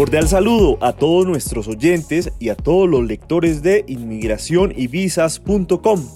Cordial 0.00 0.28
saludo 0.28 0.78
a 0.80 0.94
todos 0.94 1.26
nuestros 1.26 1.68
oyentes 1.68 2.32
y 2.38 2.48
a 2.48 2.54
todos 2.54 2.88
los 2.88 3.04
lectores 3.04 3.62
de 3.62 3.84
inmigración 3.86 4.72
y 4.74 4.86
visas.com, 4.86 6.08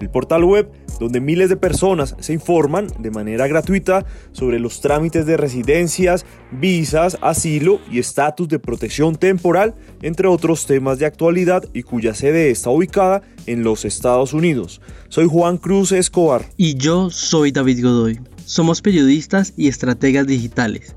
el 0.00 0.10
portal 0.10 0.44
web 0.44 0.70
donde 1.00 1.20
miles 1.20 1.48
de 1.48 1.56
personas 1.56 2.14
se 2.20 2.34
informan 2.34 2.86
de 3.00 3.10
manera 3.10 3.48
gratuita 3.48 4.06
sobre 4.30 4.60
los 4.60 4.80
trámites 4.80 5.26
de 5.26 5.36
residencias, 5.36 6.24
visas, 6.52 7.18
asilo 7.20 7.80
y 7.90 7.98
estatus 7.98 8.48
de 8.48 8.60
protección 8.60 9.16
temporal, 9.16 9.74
entre 10.02 10.28
otros 10.28 10.64
temas 10.64 11.00
de 11.00 11.06
actualidad 11.06 11.64
y 11.74 11.82
cuya 11.82 12.14
sede 12.14 12.48
está 12.52 12.70
ubicada 12.70 13.22
en 13.46 13.64
los 13.64 13.84
Estados 13.84 14.34
Unidos. 14.34 14.80
Soy 15.08 15.26
Juan 15.26 15.58
Cruz 15.58 15.90
Escobar. 15.90 16.44
Y 16.56 16.76
yo 16.76 17.10
soy 17.10 17.50
David 17.50 17.82
Godoy. 17.82 18.20
Somos 18.44 18.80
periodistas 18.82 19.52
y 19.56 19.66
estrategas 19.66 20.28
digitales. 20.28 20.94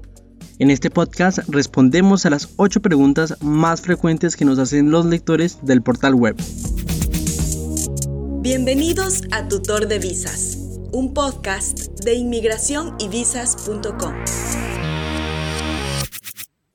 En 0.57 0.71
este 0.71 0.89
podcast 0.89 1.39
respondemos 1.49 2.25
a 2.25 2.29
las 2.29 2.53
8 2.55 2.81
preguntas 2.81 3.35
más 3.43 3.81
frecuentes 3.81 4.37
que 4.37 4.45
nos 4.45 4.57
hacen 4.57 4.89
los 4.89 5.05
lectores 5.05 5.59
del 5.63 5.81
portal 5.81 6.15
web. 6.15 6.37
Bienvenidos 8.39 9.23
a 9.31 9.49
Tutor 9.49 9.89
de 9.89 9.99
Visas, 9.99 10.57
un 10.93 11.13
podcast 11.13 11.99
de 12.05 12.13
inmigración 12.13 12.95
y 12.99 13.09
visas.com. 13.09 14.13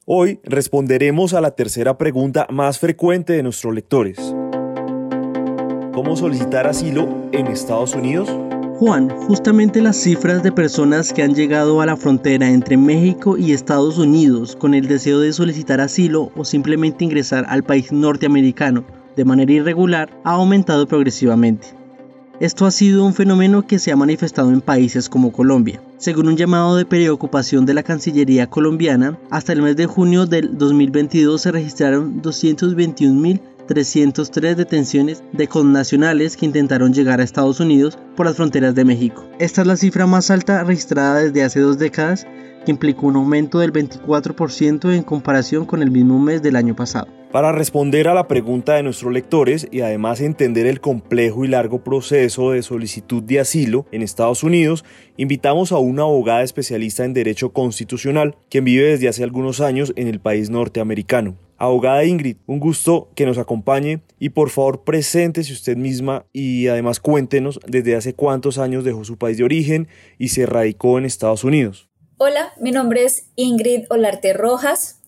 Hoy 0.05 0.41
responderemos 0.45 1.33
a 1.33 1.41
la 1.41 1.53
tercera 1.53 1.97
pregunta 1.97 2.47
más 2.51 2.79
frecuente 2.79 3.33
de 3.33 3.43
nuestros 3.43 3.75
lectores. 3.75 4.19
¿Cómo 5.95 6.17
solicitar 6.17 6.67
asilo 6.67 7.31
en 7.33 7.47
Estados 7.47 7.95
Unidos? 7.95 8.29
Juan, 8.81 9.11
justamente 9.11 9.83
las 9.83 9.99
cifras 9.99 10.43
de 10.43 10.53
personas 10.53 11.13
que 11.13 11.23
han 11.23 11.35
llegado 11.35 11.83
a 11.83 11.87
la 11.87 11.99
frontera 11.99 12.49
entre 12.49 12.79
México 12.79 13.37
y 13.37 13.53
Estados 13.53 13.99
Unidos 13.99 14.57
con 14.57 14.73
el 14.73 14.89
deseo 14.89 15.21
de 15.21 15.35
solicitar 15.35 15.83
asilo 15.83 16.33
o 16.35 16.47
simplemente 16.47 17.05
ingresar 17.05 17.45
al 17.51 17.63
país 17.63 17.93
norteamericano 17.93 18.87
de 19.17 19.27
manera 19.27 19.53
irregular 19.53 20.09
ha 20.25 20.31
aumentado 20.31 20.89
progresivamente. 20.89 21.67
Esto 22.41 22.65
ha 22.65 22.71
sido 22.71 23.05
un 23.05 23.13
fenómeno 23.13 23.67
que 23.67 23.79
se 23.79 23.93
ha 23.93 23.97
manifestado 23.97 24.49
en 24.49 24.63
países 24.63 25.11
como 25.11 25.31
Colombia. 25.31 25.83
Según 25.99 26.29
un 26.29 26.39
llamado 26.39 26.75
de 26.75 26.87
preocupación 26.87 27.67
de 27.67 27.75
la 27.75 27.83
Cancillería 27.83 28.49
colombiana, 28.49 29.19
hasta 29.29 29.53
el 29.53 29.61
mes 29.61 29.77
de 29.77 29.85
junio 29.85 30.25
del 30.25 30.57
2022 30.57 31.39
se 31.39 31.53
registraron 31.53 32.23
221.000 32.23 33.41
303 33.71 34.57
detenciones 34.57 35.23
de 35.33 35.47
connacionales 35.47 36.37
que 36.37 36.45
intentaron 36.45 36.93
llegar 36.93 37.21
a 37.21 37.23
Estados 37.23 37.61
Unidos 37.61 37.97
por 38.17 38.27
las 38.27 38.35
fronteras 38.35 38.75
de 38.75 38.85
México. 38.85 39.25
Esta 39.39 39.61
es 39.61 39.67
la 39.69 39.77
cifra 39.77 40.09
más 40.09 40.29
alta 40.33 40.65
registrada 40.65 41.21
desde 41.21 41.45
hace 41.45 41.61
dos 41.61 41.79
décadas, 41.79 42.27
que 42.65 42.73
implicó 42.73 43.07
un 43.07 43.15
aumento 43.15 43.61
del 43.61 43.73
24% 43.73 44.93
en 44.93 45.05
comparación 45.05 45.67
con 45.67 45.83
el 45.83 45.93
mismo 45.93 46.19
mes 46.19 46.43
del 46.43 46.57
año 46.57 46.75
pasado. 46.75 47.07
Para 47.31 47.53
responder 47.53 48.09
a 48.09 48.15
la 48.15 48.27
pregunta 48.27 48.75
de 48.75 48.83
nuestros 48.83 49.13
lectores 49.13 49.69
y 49.71 49.83
además 49.83 50.21
entender 50.21 50.67
el 50.67 50.81
complejo 50.81 51.45
y 51.45 51.49
largo 51.49 51.85
proceso 51.85 52.51
de 52.51 52.65
solicitud 52.65 53.23
de 53.23 53.39
asilo 53.39 53.87
en 53.93 54.03
Estados 54.03 54.43
Unidos, 54.43 54.85
invitamos 55.17 55.71
a 55.71 55.79
una 55.79 56.03
abogada 56.03 56.43
especialista 56.43 57.05
en 57.05 57.15
Derecho 57.15 57.53
Constitucional, 57.53 58.35
quien 58.51 58.65
vive 58.65 58.89
desde 58.89 59.07
hace 59.07 59.23
algunos 59.23 59.61
años 59.61 59.93
en 59.95 60.09
el 60.09 60.19
país 60.19 60.51
norteamericano. 60.51 61.37
Abogada 61.61 62.07
Ingrid, 62.07 62.39
un 62.47 62.59
gusto 62.59 63.11
que 63.15 63.27
nos 63.27 63.37
acompañe 63.37 64.01
y 64.19 64.31
por 64.31 64.49
favor 64.49 64.83
preséntese 64.83 65.53
usted 65.53 65.77
misma 65.77 66.25
y 66.33 66.69
además 66.69 67.01
cuéntenos 67.01 67.61
desde 67.67 67.97
hace 67.97 68.15
cuántos 68.15 68.57
años 68.57 68.83
dejó 68.83 69.05
su 69.05 69.19
país 69.19 69.37
de 69.37 69.45
origen 69.45 69.87
y 70.17 70.29
se 70.29 70.47
radicó 70.47 70.97
en 70.97 71.05
Estados 71.05 71.45
Unidos. 71.45 71.91
Hola, 72.17 72.55
mi 72.59 72.71
nombre 72.73 73.05
es 73.05 73.27
Ingrid 73.37 73.85
Olarte 73.91 74.33
Rojas, 74.33 75.03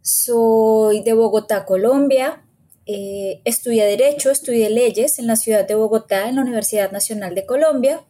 soy 0.00 1.02
de 1.02 1.12
Bogotá, 1.12 1.66
Colombia, 1.66 2.46
eh, 2.86 3.42
estudié 3.44 3.84
Derecho, 3.84 4.30
estudié 4.30 4.70
Leyes 4.70 5.18
en 5.18 5.26
la 5.26 5.36
ciudad 5.36 5.68
de 5.68 5.74
Bogotá, 5.74 6.30
en 6.30 6.36
la 6.36 6.42
Universidad 6.42 6.92
Nacional 6.92 7.34
de 7.34 7.44
Colombia, 7.44 8.04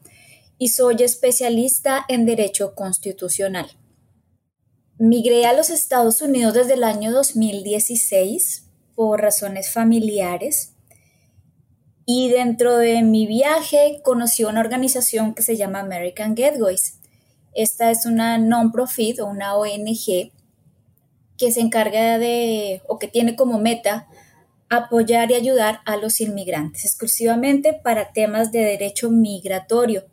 y 0.59 0.69
soy 0.69 1.03
especialista 1.03 2.05
en 2.07 2.25
Derecho 2.25 2.77
Constitucional. 2.77 3.67
Migré 5.03 5.47
a 5.47 5.55
los 5.55 5.71
Estados 5.71 6.21
Unidos 6.21 6.53
desde 6.53 6.75
el 6.75 6.85
año 6.85 7.11
2016 7.11 8.67
por 8.95 9.23
razones 9.23 9.73
familiares 9.73 10.75
y 12.05 12.29
dentro 12.29 12.77
de 12.77 13.03
mi 13.03 13.27
viaje 13.27 14.03
conocí 14.05 14.45
una 14.45 14.61
organización 14.61 15.33
que 15.35 15.43
se 15.43 15.57
llama 15.57 15.81
American 15.81 16.35
Gateways. 16.35 17.01
Esta 17.55 17.91
es 17.91 18.05
una 18.05 18.37
non-profit 18.37 19.21
o 19.21 19.27
una 19.27 19.55
ONG 19.55 20.33
que 21.39 21.51
se 21.51 21.61
encarga 21.61 22.19
de 22.19 22.83
o 22.87 22.99
que 22.99 23.09
tiene 23.09 23.37
como 23.37 23.59
meta 23.59 24.07
apoyar 24.69 25.31
y 25.31 25.35
ayudar 25.35 25.81
a 25.87 25.97
los 25.97 26.21
inmigrantes 26.21 26.85
exclusivamente 26.85 27.73
para 27.73 28.13
temas 28.13 28.53
de 28.53 28.59
derecho 28.59 29.11
migratorio 29.11 30.05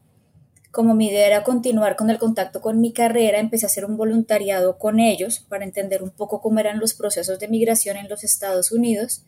como 0.72 0.94
mi 0.94 1.08
idea 1.08 1.28
era 1.28 1.44
continuar 1.44 1.96
con 1.96 2.10
el 2.10 2.20
contacto 2.20 2.62
con 2.62 2.80
mi 2.80 2.94
carrera, 2.94 3.40
empecé 3.40 3.66
a 3.66 3.68
hacer 3.68 3.86
un 3.86 3.98
voluntariado 3.98 4.78
con 4.78 5.00
ellos 5.00 5.40
para 5.40 5.66
entender 5.66 6.04
un 6.04 6.12
poco 6.12 6.42
cómo 6.42 6.60
eran 6.60 6.80
los 6.80 6.94
procesos 6.94 7.40
de 7.40 7.48
migración 7.48 7.98
en 7.98 8.10
los 8.10 8.24
Estados 8.24 8.72
Unidos. 8.72 9.24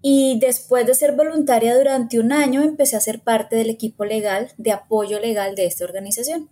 Y 0.00 0.38
después 0.40 0.86
de 0.86 0.94
ser 0.94 1.16
voluntaria 1.16 1.76
durante 1.76 2.20
un 2.20 2.32
año, 2.32 2.62
empecé 2.62 2.96
a 2.96 3.00
ser 3.00 3.20
parte 3.20 3.56
del 3.56 3.70
equipo 3.70 4.04
legal 4.04 4.52
de 4.56 4.70
apoyo 4.72 5.18
legal 5.18 5.56
de 5.56 5.66
esta 5.66 5.84
organización. 5.84 6.48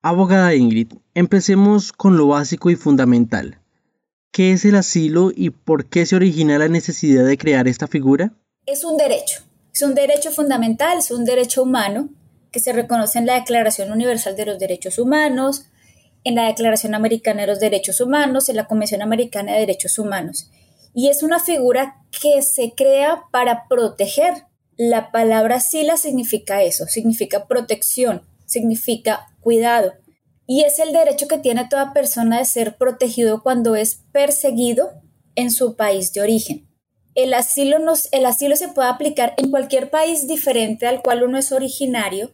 Abogada 0.00 0.54
Ingrid, 0.54 0.92
empecemos 1.14 1.92
con 1.92 2.16
lo 2.16 2.28
básico 2.28 2.70
y 2.70 2.76
fundamental. 2.76 3.60
¿Qué 4.30 4.52
es 4.52 4.64
el 4.64 4.76
asilo 4.76 5.32
y 5.34 5.50
por 5.50 5.86
qué 5.86 6.06
se 6.06 6.16
origina 6.16 6.58
la 6.58 6.68
necesidad 6.68 7.26
de 7.26 7.36
crear 7.36 7.68
esta 7.68 7.86
figura? 7.86 8.32
Es 8.64 8.84
un 8.84 8.96
derecho, 8.96 9.42
es 9.74 9.82
un 9.82 9.94
derecho 9.94 10.30
fundamental, 10.30 10.98
es 10.98 11.10
un 11.10 11.24
derecho 11.24 11.62
humano 11.62 12.08
que 12.56 12.60
se 12.60 12.72
reconoce 12.72 13.18
en 13.18 13.26
la 13.26 13.34
Declaración 13.34 13.92
Universal 13.92 14.34
de 14.34 14.46
los 14.46 14.58
Derechos 14.58 14.98
Humanos, 14.98 15.66
en 16.24 16.36
la 16.36 16.46
Declaración 16.46 16.94
Americana 16.94 17.42
de 17.42 17.48
los 17.48 17.60
Derechos 17.60 18.00
Humanos, 18.00 18.48
en 18.48 18.56
la 18.56 18.66
Convención 18.66 19.02
Americana 19.02 19.52
de 19.52 19.60
Derechos 19.60 19.98
Humanos. 19.98 20.50
Y 20.94 21.08
es 21.08 21.22
una 21.22 21.38
figura 21.38 21.96
que 22.18 22.40
se 22.40 22.72
crea 22.74 23.24
para 23.30 23.68
proteger. 23.68 24.32
La 24.78 25.12
palabra 25.12 25.60
sila 25.60 25.98
significa 25.98 26.62
eso, 26.62 26.86
significa 26.86 27.46
protección, 27.46 28.22
significa 28.46 29.26
cuidado. 29.42 29.92
Y 30.46 30.62
es 30.62 30.78
el 30.78 30.94
derecho 30.94 31.28
que 31.28 31.36
tiene 31.36 31.68
toda 31.68 31.92
persona 31.92 32.38
de 32.38 32.46
ser 32.46 32.78
protegido 32.78 33.42
cuando 33.42 33.76
es 33.76 34.00
perseguido 34.12 34.92
en 35.34 35.50
su 35.50 35.76
país 35.76 36.14
de 36.14 36.22
origen. 36.22 36.66
El 37.14 37.34
asilo, 37.34 37.80
nos, 37.80 38.10
el 38.14 38.24
asilo 38.24 38.56
se 38.56 38.68
puede 38.68 38.88
aplicar 38.88 39.34
en 39.36 39.50
cualquier 39.50 39.90
país 39.90 40.26
diferente 40.26 40.86
al 40.86 41.02
cual 41.02 41.22
uno 41.22 41.36
es 41.36 41.52
originario 41.52 42.32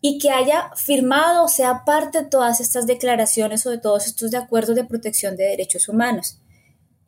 y 0.00 0.18
que 0.18 0.30
haya 0.30 0.70
firmado 0.76 1.44
o 1.44 1.48
sea 1.48 1.84
parte 1.84 2.22
de 2.22 2.28
todas 2.28 2.60
estas 2.60 2.86
declaraciones 2.86 3.66
o 3.66 3.70
de 3.70 3.78
todos 3.78 4.06
estos 4.06 4.30
de 4.30 4.38
acuerdos 4.38 4.76
de 4.76 4.84
protección 4.84 5.36
de 5.36 5.44
derechos 5.44 5.88
humanos. 5.88 6.40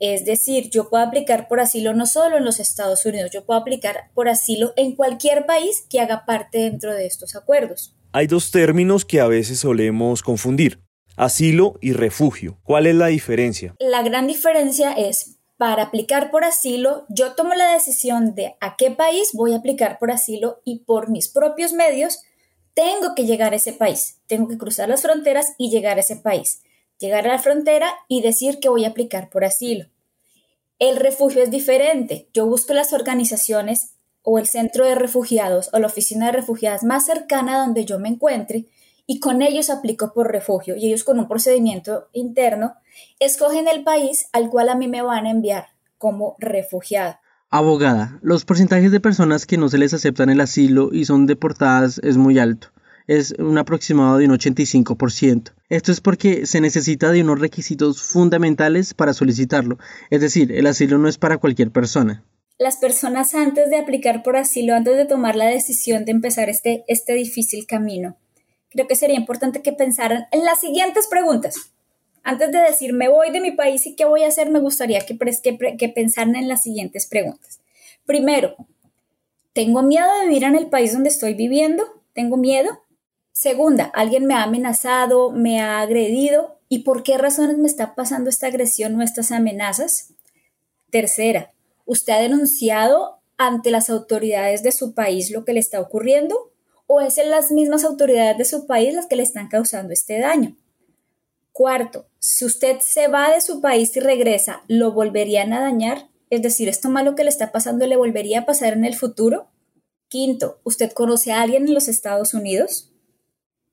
Es 0.01 0.25
decir, 0.25 0.71
yo 0.71 0.89
puedo 0.89 1.05
aplicar 1.05 1.47
por 1.47 1.61
asilo 1.61 1.93
no 1.93 2.07
solo 2.07 2.39
en 2.39 2.45
los 2.45 2.59
Estados 2.59 3.05
Unidos, 3.05 3.31
yo 3.33 3.45
puedo 3.45 3.61
aplicar 3.61 4.11
por 4.15 4.29
asilo 4.29 4.73
en 4.77 4.97
cualquier 4.97 5.45
país 5.45 5.85
que 5.91 6.01
haga 6.01 6.25
parte 6.25 6.59
dentro 6.59 6.95
de 6.95 7.07
estos 7.07 7.37
acuerdos. 7.37 7.95
Hay 8.13 8.27
dos 8.27 8.51
términos 8.51 9.05
que 9.05 9.21
a 9.21 9.29
veces 9.29 9.61
solemos 9.61 10.23
confundir, 10.23 10.81
asilo 11.17 11.75
y 11.83 11.93
refugio. 11.93 12.59
¿Cuál 12.65 12.87
es 12.87 12.95
la 12.95 13.09
diferencia? 13.09 13.77
La 13.79 14.03
gran 14.03 14.27
diferencia 14.27 14.93
es, 14.93 15.39
para 15.59 15.85
aplicar 15.85 16.31
por 16.31 16.45
asilo, 16.45 17.05
yo 17.11 17.35
tomo 17.35 17.53
la 17.53 17.71
decisión 17.71 18.35
de 18.35 18.57
a 18.61 18.77
qué 18.77 18.91
país 18.91 19.33
voy 19.35 19.53
a 19.53 19.59
aplicar 19.59 19.99
por 19.99 20.11
asilo 20.11 20.63
y 20.65 20.85
por 20.85 21.11
mis 21.11 21.29
propios 21.29 21.75
medios 21.75 22.23
tengo 22.81 23.15
que 23.15 23.27
llegar 23.27 23.53
a 23.53 23.57
ese 23.57 23.75
país, 23.75 24.21
tengo 24.27 24.49
que 24.49 24.57
cruzar 24.57 24.89
las 24.89 25.03
fronteras 25.03 25.53
y 25.59 25.69
llegar 25.69 25.99
a 25.99 26.01
ese 26.01 26.17
país, 26.17 26.63
llegar 26.99 27.27
a 27.27 27.33
la 27.33 27.39
frontera 27.39 27.93
y 28.09 28.23
decir 28.23 28.59
que 28.59 28.71
voy 28.71 28.87
a 28.87 28.89
aplicar 28.89 29.29
por 29.29 29.45
asilo. 29.45 29.85
El 30.79 30.97
refugio 30.97 31.43
es 31.43 31.51
diferente. 31.51 32.29
Yo 32.33 32.47
busco 32.47 32.73
las 32.73 32.95
organizaciones 32.95 33.97
o 34.23 34.39
el 34.39 34.47
centro 34.47 34.87
de 34.87 34.95
refugiados 34.95 35.69
o 35.75 35.79
la 35.79 35.89
oficina 35.89 36.27
de 36.27 36.33
refugiadas 36.33 36.83
más 36.83 37.05
cercana 37.05 37.59
donde 37.59 37.85
yo 37.85 37.99
me 37.99 38.09
encuentre 38.09 38.65
y 39.07 39.21
con 39.21 39.43
ellos 39.43 39.69
aplico 39.69 40.15
por 40.15 40.33
refugio 40.33 40.75
y 40.75 40.87
ellos 40.87 41.05
con 41.05 41.19
un 41.19 41.29
procedimiento 41.29 42.09
interno 42.15 42.77
escogen 43.19 43.69
el 43.69 43.85
país 43.85 44.29
al 44.33 44.49
cual 44.49 44.71
a 44.71 44.75
mí 44.75 44.89
me 44.89 45.03
van 45.03 45.27
a 45.27 45.31
enviar 45.31 45.67
como 45.99 46.35
refugiado. 46.39 47.19
Abogada, 47.53 48.21
los 48.23 48.45
porcentajes 48.45 48.93
de 48.93 49.01
personas 49.01 49.45
que 49.45 49.57
no 49.57 49.69
se 49.69 49.77
les 49.77 49.93
aceptan 49.93 50.31
el 50.31 50.41
asilo 50.41 50.91
y 50.93 51.05
son 51.05 51.27
deportadas 51.27 52.01
es 52.05 52.17
muy 52.17 52.39
alto. 52.39 52.69
Es 53.09 53.35
un 53.41 53.59
aproximado 53.59 54.19
de 54.19 54.27
un 54.27 54.39
85%. 54.39 55.53
Esto 55.69 55.91
es 55.91 56.01
porque 56.01 56.47
se 56.47 56.61
necesita 56.61 57.11
de 57.11 57.23
unos 57.23 57.41
requisitos 57.41 58.05
fundamentales 58.05 58.95
para 58.95 59.15
solicitarlo. 59.15 59.79
Es 60.11 60.21
decir, 60.21 60.53
el 60.53 60.69
asilo 60.69 60.99
no 60.99 61.09
es 61.09 61.19
para 61.19 61.39
cualquier 61.39 61.73
persona. 61.73 62.23
Las 62.57 62.77
personas 62.77 63.35
antes 63.35 63.69
de 63.69 63.79
aplicar 63.79 64.23
por 64.23 64.37
asilo, 64.37 64.77
antes 64.77 64.97
de 64.97 65.07
tomar 65.07 65.35
la 65.35 65.47
decisión 65.47 66.05
de 66.05 66.13
empezar 66.13 66.49
este, 66.49 66.85
este 66.87 67.15
difícil 67.15 67.67
camino, 67.67 68.17
creo 68.69 68.87
que 68.87 68.95
sería 68.95 69.17
importante 69.17 69.61
que 69.61 69.73
pensaran 69.73 70.27
en 70.31 70.45
las 70.45 70.61
siguientes 70.61 71.09
preguntas. 71.09 71.73
Antes 72.23 72.53
de 72.53 72.61
decir 72.61 72.93
me 72.93 73.09
voy 73.09 73.31
de 73.31 73.41
mi 73.41 73.53
país 73.53 73.87
y 73.87 73.97
qué 73.97 74.05
voy 74.05 74.23
a 74.23 74.29
hacer, 74.29 74.51
me 74.51 74.61
gustaría 74.61 75.01
que, 75.01 75.19
que, 75.19 75.77
que 75.77 75.89
pensaran 75.89 76.37
en 76.37 76.49
las 76.49 76.63
siguientes 76.63 77.07
preguntas. 77.07 77.61
Primero, 78.07 78.57
¿tengo 79.53 79.83
miedo 79.83 80.07
de 80.21 80.29
vivir 80.29 80.45
en 80.45 80.57
el 80.57 80.69
país 80.69 80.93
donde 80.93 81.09
estoy 81.09 81.35
viviendo? 81.35 81.85
¿Tengo 82.13 82.37
miedo? 82.37 82.83
Segunda, 83.33 83.85
¿alguien 83.95 84.27
me 84.27 84.35
ha 84.35 84.43
amenazado, 84.43 85.31
me 85.31 85.61
ha 85.61 85.81
agredido? 85.81 86.59
¿Y 86.69 86.81
por 86.81 87.03
qué 87.03 87.17
razones 87.19 87.57
me 87.59 87.69
está 87.69 87.95
pasando 87.95 88.29
esta 88.29 88.47
agresión 88.47 88.95
o 88.97 89.03
estas 89.03 89.33
amenazas? 89.33 90.13
Tercera, 90.91 91.51
¿usted 91.87 92.13
ha 92.13 92.19
denunciado 92.21 93.19
ante 93.39 93.71
las 93.71 93.89
autoridades 93.89 94.63
de 94.63 94.73
su 94.73 94.93
país 94.95 95.31
lo 95.31 95.45
que 95.45 95.53
le 95.53 95.61
está 95.61 95.81
ocurriendo? 95.81 96.53
¿O 96.87 97.01
es 97.01 97.17
en 97.19 97.31
las 97.31 97.51
mismas 97.51 97.85
autoridades 97.85 98.37
de 98.37 98.45
su 98.45 98.67
país 98.67 98.93
las 98.93 99.07
que 99.07 99.17
le 99.17 99.23
están 99.23 99.49
causando 99.49 99.93
este 99.93 100.19
daño? 100.19 100.57
Cuarto, 101.53 102.07
si 102.19 102.45
usted 102.45 102.79
se 102.81 103.09
va 103.09 103.31
de 103.31 103.41
su 103.41 103.61
país 103.61 103.97
y 103.97 104.01
regresa, 104.01 104.63
¿lo 104.69 104.93
volverían 104.93 105.53
a 105.53 105.61
dañar? 105.61 106.09
Es 106.31 106.43
decir, 106.43 106.69
¿esto 106.69 106.89
malo 106.89 107.15
que 107.15 107.25
le 107.25 107.31
está 107.31 107.51
pasando 107.51 107.87
le 107.87 107.97
volvería 107.97 108.41
a 108.41 108.47
pasar 108.47 108.73
en 108.73 108.85
el 108.85 108.95
futuro? 108.95 109.49
Quinto, 110.09 110.61
¿usted 110.65 110.93
conoce 110.93 111.33
a 111.33 111.43
alguien 111.43 111.67
en 111.67 111.75
los 111.75 111.89
Estados 111.89 112.35
Unidos? 112.35 112.93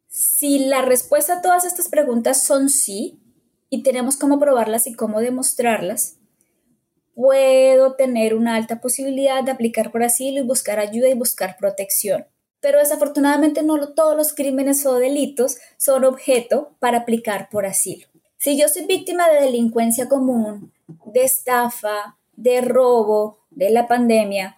Si 0.07 0.59
la 0.59 0.81
respuesta 0.81 1.38
a 1.38 1.41
todas 1.41 1.65
estas 1.65 1.88
preguntas 1.89 2.44
son 2.44 2.69
sí, 2.69 3.19
y 3.69 3.83
tenemos 3.83 4.18
cómo 4.18 4.39
probarlas 4.39 4.88
y 4.88 4.94
cómo 4.94 5.19
demostrarlas, 5.19 6.18
puedo 7.15 7.95
tener 7.95 8.33
una 8.33 8.56
alta 8.56 8.80
posibilidad 8.80 9.44
de 9.44 9.51
aplicar 9.51 9.91
por 9.91 10.03
asilo 10.03 10.39
y 10.39 10.45
buscar 10.45 10.80
ayuda 10.80 11.09
y 11.09 11.13
buscar 11.13 11.57
protección. 11.57 12.27
Pero 12.59 12.80
desafortunadamente 12.80 13.63
no 13.63 13.94
todos 13.94 14.15
los 14.15 14.33
crímenes 14.33 14.86
o 14.86 14.95
delitos 14.95 15.57
son 15.77 16.06
objeto 16.06 16.71
para 16.80 17.00
aplicar 17.00 17.50
por 17.50 17.65
asilo. 17.65 18.07
Si 18.38 18.57
yo 18.57 18.68
soy 18.68 18.86
víctima 18.86 19.30
de 19.30 19.42
delincuencia 19.42 20.07
común, 20.07 20.71
de 21.06 21.24
estafa, 21.24 22.18
de 22.36 22.62
robo, 22.62 23.39
de 23.51 23.69
la 23.69 23.88
pandemia, 23.88 24.57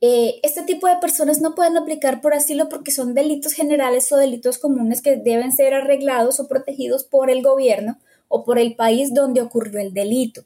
eh, 0.00 0.40
este 0.42 0.62
tipo 0.62 0.86
de 0.86 0.96
personas 0.96 1.40
no 1.40 1.54
pueden 1.54 1.78
aplicar 1.78 2.20
por 2.20 2.34
asilo 2.34 2.68
porque 2.68 2.90
son 2.90 3.14
delitos 3.14 3.54
generales 3.54 4.12
o 4.12 4.16
delitos 4.16 4.58
comunes 4.58 5.00
que 5.00 5.16
deben 5.16 5.52
ser 5.52 5.72
arreglados 5.72 6.40
o 6.40 6.48
protegidos 6.48 7.04
por 7.04 7.30
el 7.30 7.42
gobierno 7.42 7.98
o 8.28 8.44
por 8.44 8.58
el 8.58 8.76
país 8.76 9.14
donde 9.14 9.40
ocurrió 9.40 9.80
el 9.80 9.94
delito. 9.94 10.44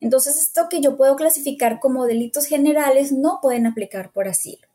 Entonces, 0.00 0.36
esto 0.36 0.68
que 0.68 0.80
yo 0.80 0.96
puedo 0.96 1.16
clasificar 1.16 1.80
como 1.80 2.06
delitos 2.06 2.46
generales 2.46 3.12
no 3.12 3.38
pueden 3.40 3.66
aplicar 3.66 4.12
por 4.12 4.28
asilo. 4.28 4.66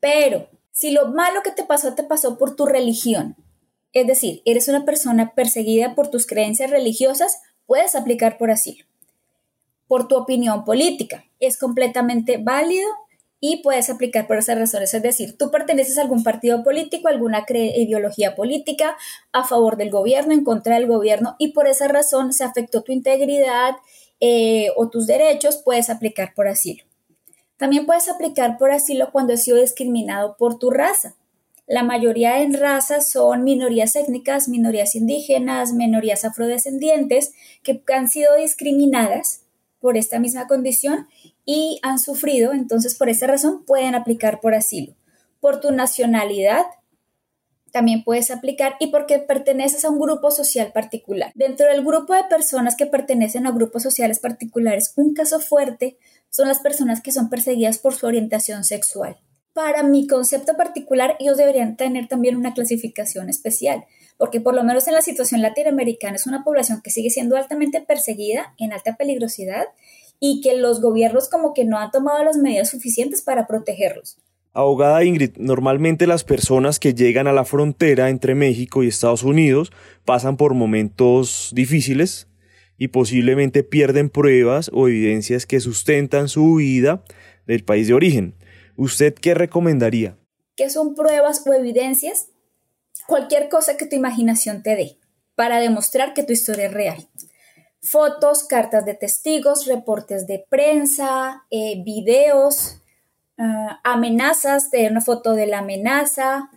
Pero 0.00 0.48
si 0.82 0.90
lo 0.90 1.06
malo 1.06 1.44
que 1.44 1.52
te 1.52 1.62
pasó 1.62 1.94
te 1.94 2.02
pasó 2.02 2.36
por 2.38 2.56
tu 2.56 2.66
religión, 2.66 3.36
es 3.92 4.04
decir, 4.04 4.42
eres 4.44 4.66
una 4.66 4.84
persona 4.84 5.32
perseguida 5.32 5.94
por 5.94 6.10
tus 6.10 6.26
creencias 6.26 6.70
religiosas, 6.70 7.40
puedes 7.66 7.94
aplicar 7.94 8.36
por 8.36 8.50
asilo. 8.50 8.84
Por 9.86 10.08
tu 10.08 10.16
opinión 10.16 10.64
política, 10.64 11.24
es 11.38 11.56
completamente 11.56 12.38
válido 12.38 12.88
y 13.38 13.62
puedes 13.62 13.90
aplicar 13.90 14.26
por 14.26 14.38
esas 14.38 14.58
razones. 14.58 14.92
Es 14.92 15.04
decir, 15.04 15.38
tú 15.38 15.52
perteneces 15.52 15.98
a 15.98 16.02
algún 16.02 16.24
partido 16.24 16.64
político, 16.64 17.06
alguna 17.06 17.46
ideología 17.48 18.34
política 18.34 18.96
a 19.30 19.44
favor 19.44 19.76
del 19.76 19.92
gobierno, 19.92 20.34
en 20.34 20.42
contra 20.42 20.74
del 20.74 20.88
gobierno, 20.88 21.36
y 21.38 21.52
por 21.52 21.68
esa 21.68 21.86
razón 21.86 22.32
se 22.32 22.42
afectó 22.42 22.82
tu 22.82 22.90
integridad 22.90 23.76
eh, 24.18 24.70
o 24.74 24.90
tus 24.90 25.06
derechos, 25.06 25.62
puedes 25.64 25.90
aplicar 25.90 26.34
por 26.34 26.48
asilo. 26.48 26.82
También 27.62 27.86
puedes 27.86 28.08
aplicar 28.08 28.58
por 28.58 28.72
asilo 28.72 29.12
cuando 29.12 29.34
has 29.34 29.44
sido 29.44 29.56
discriminado 29.56 30.36
por 30.36 30.58
tu 30.58 30.70
raza. 30.70 31.14
La 31.68 31.84
mayoría 31.84 32.42
en 32.42 32.54
razas 32.54 33.08
son 33.08 33.44
minorías 33.44 33.94
étnicas, 33.94 34.48
minorías 34.48 34.96
indígenas, 34.96 35.72
minorías 35.72 36.24
afrodescendientes 36.24 37.34
que 37.62 37.80
han 37.94 38.08
sido 38.08 38.34
discriminadas 38.34 39.44
por 39.78 39.96
esta 39.96 40.18
misma 40.18 40.48
condición 40.48 41.06
y 41.44 41.78
han 41.84 42.00
sufrido, 42.00 42.52
entonces 42.52 42.96
por 42.96 43.08
esa 43.08 43.28
razón 43.28 43.64
pueden 43.64 43.94
aplicar 43.94 44.40
por 44.40 44.56
asilo. 44.56 44.96
Por 45.38 45.60
tu 45.60 45.70
nacionalidad 45.70 46.64
también 47.70 48.02
puedes 48.02 48.32
aplicar 48.32 48.74
y 48.80 48.88
porque 48.88 49.20
perteneces 49.20 49.84
a 49.84 49.90
un 49.90 50.00
grupo 50.00 50.32
social 50.32 50.72
particular. 50.72 51.30
Dentro 51.36 51.68
del 51.68 51.84
grupo 51.84 52.12
de 52.12 52.24
personas 52.24 52.74
que 52.74 52.86
pertenecen 52.86 53.46
a 53.46 53.52
grupos 53.52 53.84
sociales 53.84 54.18
particulares, 54.18 54.92
un 54.96 55.14
caso 55.14 55.38
fuerte 55.38 55.96
son 56.32 56.48
las 56.48 56.60
personas 56.60 57.02
que 57.02 57.12
son 57.12 57.28
perseguidas 57.28 57.78
por 57.78 57.94
su 57.94 58.06
orientación 58.06 58.64
sexual. 58.64 59.18
Para 59.52 59.82
mi 59.82 60.06
concepto 60.06 60.56
particular, 60.56 61.14
ellos 61.20 61.36
deberían 61.36 61.76
tener 61.76 62.08
también 62.08 62.36
una 62.36 62.54
clasificación 62.54 63.28
especial, 63.28 63.84
porque 64.16 64.40
por 64.40 64.54
lo 64.54 64.64
menos 64.64 64.88
en 64.88 64.94
la 64.94 65.02
situación 65.02 65.42
latinoamericana 65.42 66.16
es 66.16 66.26
una 66.26 66.42
población 66.42 66.80
que 66.82 66.90
sigue 66.90 67.10
siendo 67.10 67.36
altamente 67.36 67.82
perseguida, 67.82 68.54
en 68.58 68.72
alta 68.72 68.96
peligrosidad, 68.96 69.66
y 70.20 70.40
que 70.40 70.56
los 70.56 70.80
gobiernos 70.80 71.28
como 71.28 71.52
que 71.52 71.66
no 71.66 71.78
han 71.78 71.90
tomado 71.90 72.24
las 72.24 72.38
medidas 72.38 72.70
suficientes 72.70 73.20
para 73.20 73.46
protegerlos. 73.46 74.16
Abogada 74.54 75.04
Ingrid, 75.04 75.36
normalmente 75.36 76.06
las 76.06 76.24
personas 76.24 76.78
que 76.78 76.94
llegan 76.94 77.26
a 77.26 77.32
la 77.32 77.44
frontera 77.44 78.08
entre 78.08 78.34
México 78.34 78.82
y 78.82 78.88
Estados 78.88 79.22
Unidos 79.22 79.70
pasan 80.06 80.38
por 80.38 80.54
momentos 80.54 81.50
difíciles 81.54 82.26
y 82.78 82.88
posiblemente 82.88 83.62
pierden 83.62 84.10
pruebas 84.10 84.70
o 84.72 84.88
evidencias 84.88 85.46
que 85.46 85.60
sustentan 85.60 86.28
su 86.28 86.44
huida 86.44 87.04
del 87.46 87.64
país 87.64 87.88
de 87.88 87.94
origen. 87.94 88.34
¿Usted 88.76 89.14
qué 89.14 89.34
recomendaría? 89.34 90.18
¿Qué 90.56 90.70
son 90.70 90.94
pruebas 90.94 91.44
o 91.46 91.52
evidencias? 91.52 92.28
Cualquier 93.06 93.48
cosa 93.48 93.76
que 93.76 93.86
tu 93.86 93.96
imaginación 93.96 94.62
te 94.62 94.76
dé 94.76 94.98
para 95.34 95.60
demostrar 95.60 96.14
que 96.14 96.22
tu 96.22 96.32
historia 96.32 96.66
es 96.66 96.72
real 96.72 97.08
fotos, 97.82 98.44
cartas 98.44 98.84
de 98.84 98.94
testigos, 98.94 99.66
reportes 99.66 100.26
de 100.26 100.44
prensa, 100.48 101.44
eh, 101.50 101.82
videos, 101.84 102.80
ah, 103.38 103.80
amenazas, 103.82 104.70
de 104.70 104.88
una 104.88 105.00
foto 105.00 105.34
de 105.34 105.46
la 105.46 105.58
amenaza, 105.58 106.50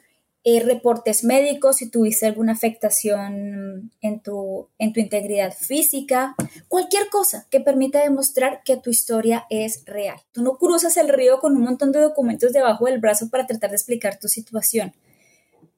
eh, 0.46 0.62
reportes 0.62 1.24
médicos 1.24 1.78
si 1.78 1.90
tuviste 1.90 2.28
alguna 2.28 2.54
afectación 2.54 3.92
en 4.00 4.20
tu, 4.22 4.70
en 4.78 4.94
tu 4.94 5.00
integridad 5.00 5.54
física, 5.54 6.36
cualquier 6.68 7.10
cosa 7.10 7.48
que 7.50 7.60
permita 7.60 8.02
demostrar 8.02 8.62
que 8.64 8.78
tu 8.78 8.92
historia 8.92 9.46
es 9.50 9.84
real. 9.86 10.18
Tú 10.32 10.44
no 10.44 10.58
cruzas 10.58 10.98
el 10.98 11.10
río 11.10 11.40
con 11.40 11.56
un 11.56 11.64
montón 11.64 11.92
de 11.92 12.00
documentos 12.00 12.54
debajo 12.54 12.86
del 12.86 13.00
brazo 13.00 13.30
para 13.30 13.48
tratar 13.48 13.72
de 13.72 13.76
explicar 13.76 14.20
tu 14.20 14.28
situación 14.28 14.94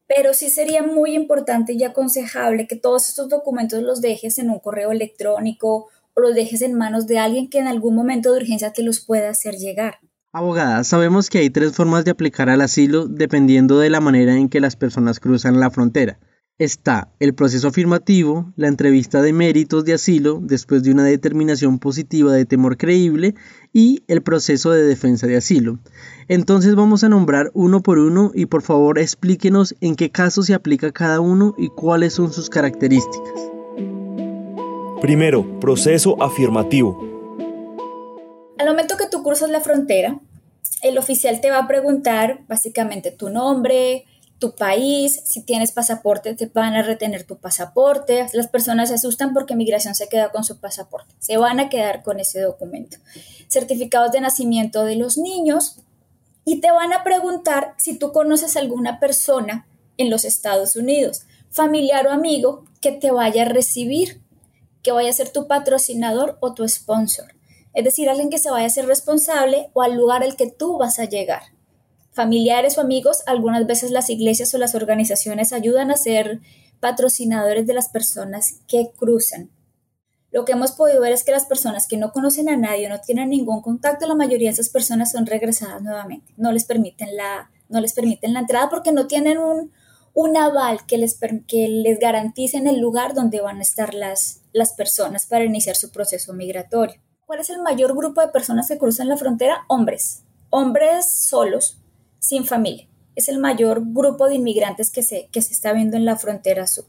pero 0.08 0.34
sí 0.34 0.50
sería 0.50 0.84
muy 0.84 1.16
importante 1.16 1.74
y 1.74 1.84
aconsejable 1.84 2.65
que 2.65 2.77
todos 2.77 3.10
estos 3.10 3.27
documentos 3.27 3.84
los 3.84 4.00
dejes 4.00 4.39
en 4.39 4.50
un 4.50 4.60
correo 4.60 4.91
electrónico 4.91 5.89
o 6.13 6.22
los 6.22 6.34
dejes 6.34 6.62
en 6.62 6.74
manos 6.74 7.08
de 7.08 7.20
alguien 7.20 7.50
que 7.50 7.60
en 7.60 7.68
algún 7.68 7.94
momento 7.94 8.32
de 8.32 8.39
urgencia 8.39 8.72
te 8.72 8.84
los 8.84 9.01
pueda 9.01 9.30
hacer 9.30 9.56
llegar. 9.56 10.00
Abogada, 10.38 10.84
sabemos 10.84 11.32
que 11.32 11.39
hay 11.39 11.50
tres 11.50 11.74
formas 11.74 12.06
de 12.06 12.12
aplicar 12.12 12.48
al 12.48 12.62
asilo 12.62 13.08
dependiendo 13.08 13.79
de 13.79 13.89
la 13.89 14.01
manera 14.01 14.36
en 14.36 14.50
que 14.50 14.60
las 14.60 14.75
personas 14.75 15.20
cruzan 15.20 15.60
la 15.60 15.72
frontera. 15.72 16.20
Está 16.60 17.10
el 17.20 17.34
proceso 17.34 17.70
afirmativo, 17.70 18.53
la 18.56 18.67
entrevista 18.67 19.24
de 19.24 19.34
méritos 19.34 19.84
de 19.84 19.96
asilo 19.96 20.38
después 20.39 20.84
de 20.84 20.91
una 20.91 21.06
determinación 21.06 21.79
positiva 21.79 22.34
de 22.34 22.46
temor 22.46 22.77
creíble 22.77 23.34
y 23.74 24.03
el 24.08 24.22
proceso 24.22 24.70
de 24.70 24.84
defensa 24.84 25.25
de 25.25 25.38
asilo. 25.38 25.79
Entonces 26.27 26.75
vamos 26.75 27.03
a 27.03 27.10
nombrar 27.10 27.50
uno 27.56 27.82
por 27.82 27.98
uno 27.98 28.29
y 28.36 28.46
por 28.46 28.62
favor 28.62 29.00
explíquenos 29.00 29.74
en 29.82 29.96
qué 29.96 30.12
caso 30.12 30.44
se 30.44 30.53
aplica 30.53 30.91
cada 30.91 31.20
uno 31.20 31.56
y 31.58 31.70
cuáles 31.70 32.13
son 32.13 32.32
sus 32.32 32.51
características. 32.51 33.50
Primero, 35.01 35.60
proceso 35.60 36.22
afirmativo. 36.22 37.08
Al 38.60 38.67
momento 38.67 38.98
que 38.98 39.08
tú 39.08 39.22
cruzas 39.22 39.51
la 39.51 39.62
frontera, 39.62 40.20
el 40.81 40.98
oficial 40.98 41.41
te 41.41 41.51
va 41.51 41.60
a 41.60 41.67
preguntar 41.67 42.41
básicamente 42.48 43.12
tu 43.12 43.29
nombre, 43.29 44.05
tu 44.39 44.55
país, 44.55 45.22
si 45.25 45.41
tienes 45.41 45.72
pasaporte, 45.72 46.36
te 46.36 46.46
van 46.48 46.75
a 46.75 46.84
retener 46.84 47.24
tu 47.24 47.38
pasaporte. 47.38 48.27
Las 48.34 48.48
personas 48.48 48.89
se 48.89 48.96
asustan 48.96 49.34
porque 49.34 49.55
migración 49.55 49.96
se 49.96 50.10
queda 50.10 50.31
con 50.31 50.43
su 50.43 50.60
pasaporte. 50.60 51.15
Se 51.19 51.38
van 51.38 51.60
a 51.60 51.69
quedar 51.69 52.03
con 52.03 52.19
ese 52.19 52.41
documento. 52.41 52.98
Certificados 53.48 54.12
de 54.12 54.22
nacimiento 54.22 54.84
de 54.84 54.96
los 54.96 55.17
niños. 55.17 55.77
Y 56.46 56.62
te 56.62 56.72
van 56.72 56.93
a 56.93 57.03
preguntar 57.03 57.74
si 57.77 57.98
tú 57.98 58.12
conoces 58.12 58.55
alguna 58.55 59.00
persona 59.00 59.67
en 59.98 60.10
los 60.10 60.24
Estados 60.24 60.75
Unidos, 60.75 61.24
familiar 61.50 62.07
o 62.07 62.12
amigo, 62.12 62.63
que 62.79 62.91
te 62.91 63.12
vaya 63.12 63.41
a 63.41 63.50
recibir, 63.50 64.22
que 64.84 64.91
vaya 64.91 65.10
a 65.10 65.13
ser 65.13 65.29
tu 65.29 65.48
patrocinador 65.48 66.38
o 66.39 66.53
tu 66.53 66.67
sponsor. 66.69 67.37
Es 67.77 67.84
decir, 67.84 68.10
alguien 68.10 68.31
que 68.31 68.39
se 68.39 68.50
vaya 68.50 68.65
a 68.65 68.72
ser 68.72 68.88
responsable 68.88 69.69
o 69.74 69.84
al 69.84 69.93
lugar 69.93 70.24
al 70.24 70.36
que 70.36 70.50
tú 70.50 70.79
vas 70.79 70.98
a 70.98 71.05
llegar 71.05 71.43
familiares 72.17 72.79
o 72.79 72.81
amigos, 72.81 73.22
algunas 73.27 73.67
veces 73.67 73.91
las 73.91 74.10
iglesias 74.10 74.51
o 74.55 74.57
las 74.57 74.74
organizaciones 74.74 75.53
ayudan 75.53 75.91
a 75.91 75.98
ser 75.98 76.41
patrocinadores 76.79 77.67
de 77.67 77.75
las 77.75 77.89
personas 77.89 78.62
que 78.67 78.89
cruzan. 78.98 79.51
Lo 80.31 80.43
que 80.43 80.53
hemos 80.53 80.72
podido 80.72 81.00
ver 81.00 81.12
es 81.12 81.24
que 81.24 81.31
las 81.31 81.46
personas 81.46 81.88
que 81.88 81.96
no 81.96 82.12
conocen 82.12 82.50
a 82.50 82.57
nadie, 82.57 82.89
no 82.89 83.00
tienen 83.01 83.29
ningún 83.29 83.62
contacto, 83.62 84.07
la 84.07 84.15
mayoría 84.15 84.50
de 84.50 84.53
esas 84.53 84.69
personas 84.69 85.12
son 85.12 85.27
regresadas 85.27 85.84
nuevamente. 85.84 86.34
No 86.38 86.51
les 86.51 86.65
permiten 86.65 87.15
la, 87.15 87.51
no 87.69 87.79
les 87.79 87.93
permiten 87.93 88.34
la 88.34 88.39
entrada 88.39 88.72
porque 88.72 88.91
no 88.91 89.05
tienen 89.05 89.38
un, 89.38 89.72
un 90.15 90.38
aval 90.38 90.88
que 90.88 90.98
les, 90.98 91.19
que 91.48 91.67
les 91.67 92.00
garanticen 92.00 92.65
el 92.65 92.79
lugar 92.79 93.13
donde 93.13 93.41
van 93.41 93.60
a 93.60 93.62
estar 93.62 93.93
las, 93.93 94.41
las 94.53 94.74
personas 94.74 95.27
para 95.27 95.46
iniciar 95.46 95.75
su 95.75 95.91
proceso 95.91 96.34
migratorio. 96.34 97.00
¿Cuál 97.27 97.41
es 97.41 97.50
el 97.50 97.62
mayor 97.62 97.93
grupo 97.93 98.22
de 98.22 98.29
personas 98.29 98.69
que 98.69 98.77
cruzan 98.77 99.10
la 99.10 99.17
frontera? 99.17 99.65
Hombres. 99.67 100.24
Hombres 100.50 101.12
solos, 101.12 101.77
sin 102.19 102.46
familia. 102.46 102.88
Es 103.17 103.27
el 103.27 103.38
mayor 103.38 103.81
grupo 103.84 104.29
de 104.29 104.36
inmigrantes 104.36 104.89
que 104.89 105.03
se, 105.03 105.27
que 105.29 105.41
se 105.41 105.51
está 105.51 105.74
viendo 105.74 105.98
en 105.98 106.05
la 106.05 106.15
frontera 106.15 106.67
sur. 106.67 106.86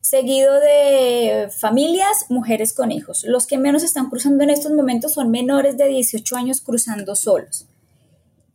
Seguido 0.00 0.58
de 0.58 1.48
familias, 1.56 2.26
mujeres 2.28 2.72
con 2.72 2.90
hijos. 2.90 3.22
Los 3.22 3.46
que 3.46 3.56
menos 3.56 3.84
están 3.84 4.10
cruzando 4.10 4.42
en 4.42 4.50
estos 4.50 4.72
momentos 4.72 5.12
son 5.12 5.30
menores 5.30 5.76
de 5.76 5.86
18 5.86 6.34
años 6.34 6.60
cruzando 6.60 7.14
solos. 7.14 7.68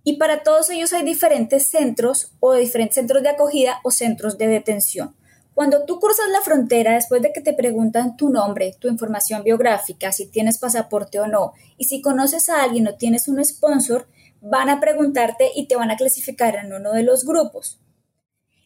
Y 0.04 0.18
para 0.18 0.44
todos 0.44 0.70
ellos 0.72 0.92
hay 0.92 1.06
diferentes 1.06 1.68
centros 1.68 2.34
o 2.42 2.54
diferentes 2.54 2.96
centros 2.96 3.24
de 3.24 3.30
acogida 3.30 3.80
o 3.86 3.92
centros 3.92 4.38
de 4.38 4.48
detención. 4.48 5.16
Cuando 5.54 5.86
tú 5.86 6.00
cruzas 6.00 6.30
la 6.30 6.42
frontera, 6.42 6.94
después 6.94 7.22
de 7.22 7.32
que 7.32 7.42
te 7.42 7.54
preguntan 7.54 8.18
tu 8.18 8.30
nombre, 8.30 8.76
tu 8.80 8.88
información 8.88 9.44
biográfica, 9.44 10.12
si 10.12 10.26
tienes 10.26 10.58
pasaporte 10.58 11.20
o 11.20 11.28
no, 11.28 11.54
y 11.78 11.86
si 11.86 12.02
conoces 12.02 12.50
a 12.50 12.64
alguien 12.64 12.88
o 12.88 12.96
tienes 12.96 13.28
un 13.28 13.44
sponsor, 13.44 14.08
van 14.42 14.70
a 14.70 14.80
preguntarte 14.80 15.52
y 15.56 15.68
te 15.68 15.76
van 15.76 15.92
a 15.92 15.96
clasificar 15.96 16.56
en 16.56 16.74
uno 16.74 16.92
de 16.92 17.04
los 17.04 17.26
grupos. 17.26 17.80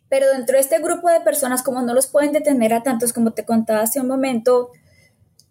Pero 0.09 0.27
dentro 0.29 0.55
de 0.55 0.61
este 0.61 0.79
grupo 0.79 1.09
de 1.09 1.19
personas, 1.19 1.61
como 1.61 1.81
no 1.81 1.93
los 1.93 2.07
pueden 2.07 2.31
detener 2.31 2.73
a 2.73 2.83
tantos 2.83 3.11
como 3.11 3.31
te 3.31 3.45
contaba 3.45 3.81
hace 3.81 3.99
un 3.99 4.07
momento, 4.07 4.71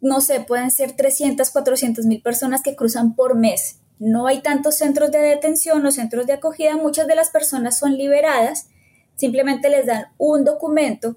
no 0.00 0.20
sé, 0.20 0.40
pueden 0.40 0.70
ser 0.70 0.92
300, 0.92 1.50
400 1.50 2.06
mil 2.06 2.22
personas 2.22 2.62
que 2.62 2.74
cruzan 2.74 3.14
por 3.14 3.34
mes 3.34 3.80
no 3.98 4.26
hay 4.26 4.42
tantos 4.42 4.76
centros 4.76 5.10
de 5.10 5.18
detención 5.18 5.84
o 5.86 5.90
centros 5.90 6.26
de 6.26 6.34
acogida, 6.34 6.76
muchas 6.76 7.06
de 7.06 7.14
las 7.14 7.30
personas 7.30 7.78
son 7.78 7.96
liberadas, 7.96 8.68
simplemente 9.16 9.68
les 9.68 9.86
dan 9.86 10.06
un 10.18 10.44
documento 10.44 11.16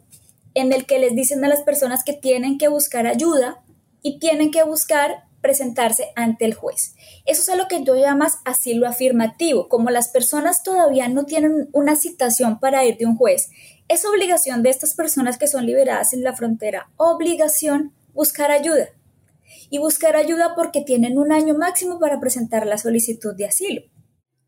en 0.53 0.73
el 0.73 0.85
que 0.85 0.99
les 0.99 1.15
dicen 1.15 1.43
a 1.45 1.47
las 1.47 1.61
personas 1.61 2.03
que 2.03 2.13
tienen 2.13 2.57
que 2.57 2.67
buscar 2.67 3.07
ayuda 3.07 3.61
y 4.01 4.19
tienen 4.19 4.51
que 4.51 4.63
buscar 4.63 5.23
presentarse 5.41 6.11
ante 6.15 6.45
el 6.45 6.53
juez. 6.53 6.95
Eso 7.25 7.41
es 7.41 7.49
a 7.49 7.55
lo 7.55 7.67
que 7.67 7.83
yo 7.83 7.95
llamas 7.95 8.39
asilo 8.45 8.87
afirmativo. 8.87 9.69
Como 9.69 9.89
las 9.89 10.09
personas 10.09 10.63
todavía 10.63 11.07
no 11.07 11.25
tienen 11.25 11.69
una 11.71 11.95
citación 11.95 12.59
para 12.59 12.83
ir 12.85 12.97
de 12.97 13.05
un 13.05 13.15
juez, 13.15 13.49
es 13.87 14.05
obligación 14.05 14.63
de 14.63 14.69
estas 14.69 14.93
personas 14.93 15.37
que 15.37 15.47
son 15.47 15.65
liberadas 15.65 16.13
en 16.13 16.23
la 16.23 16.35
frontera, 16.35 16.89
obligación 16.97 17.93
buscar 18.13 18.51
ayuda 18.51 18.89
y 19.69 19.77
buscar 19.77 20.15
ayuda 20.15 20.55
porque 20.55 20.81
tienen 20.81 21.17
un 21.17 21.31
año 21.31 21.55
máximo 21.55 21.99
para 21.99 22.19
presentar 22.19 22.65
la 22.65 22.77
solicitud 22.77 23.35
de 23.35 23.45
asilo. 23.45 23.81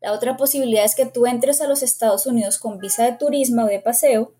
La 0.02 0.12
otra 0.12 0.36
posibilidad 0.36 0.84
es 0.84 0.96
que 0.96 1.06
tú 1.06 1.26
entres 1.26 1.60
a 1.60 1.68
los 1.68 1.82
Estados 1.82 2.26
Unidos 2.26 2.58
con 2.58 2.78
visa 2.78 3.04
de 3.04 3.12
turismo 3.12 3.64
o 3.64 3.66
de 3.66 3.78
paseo, 3.78 4.32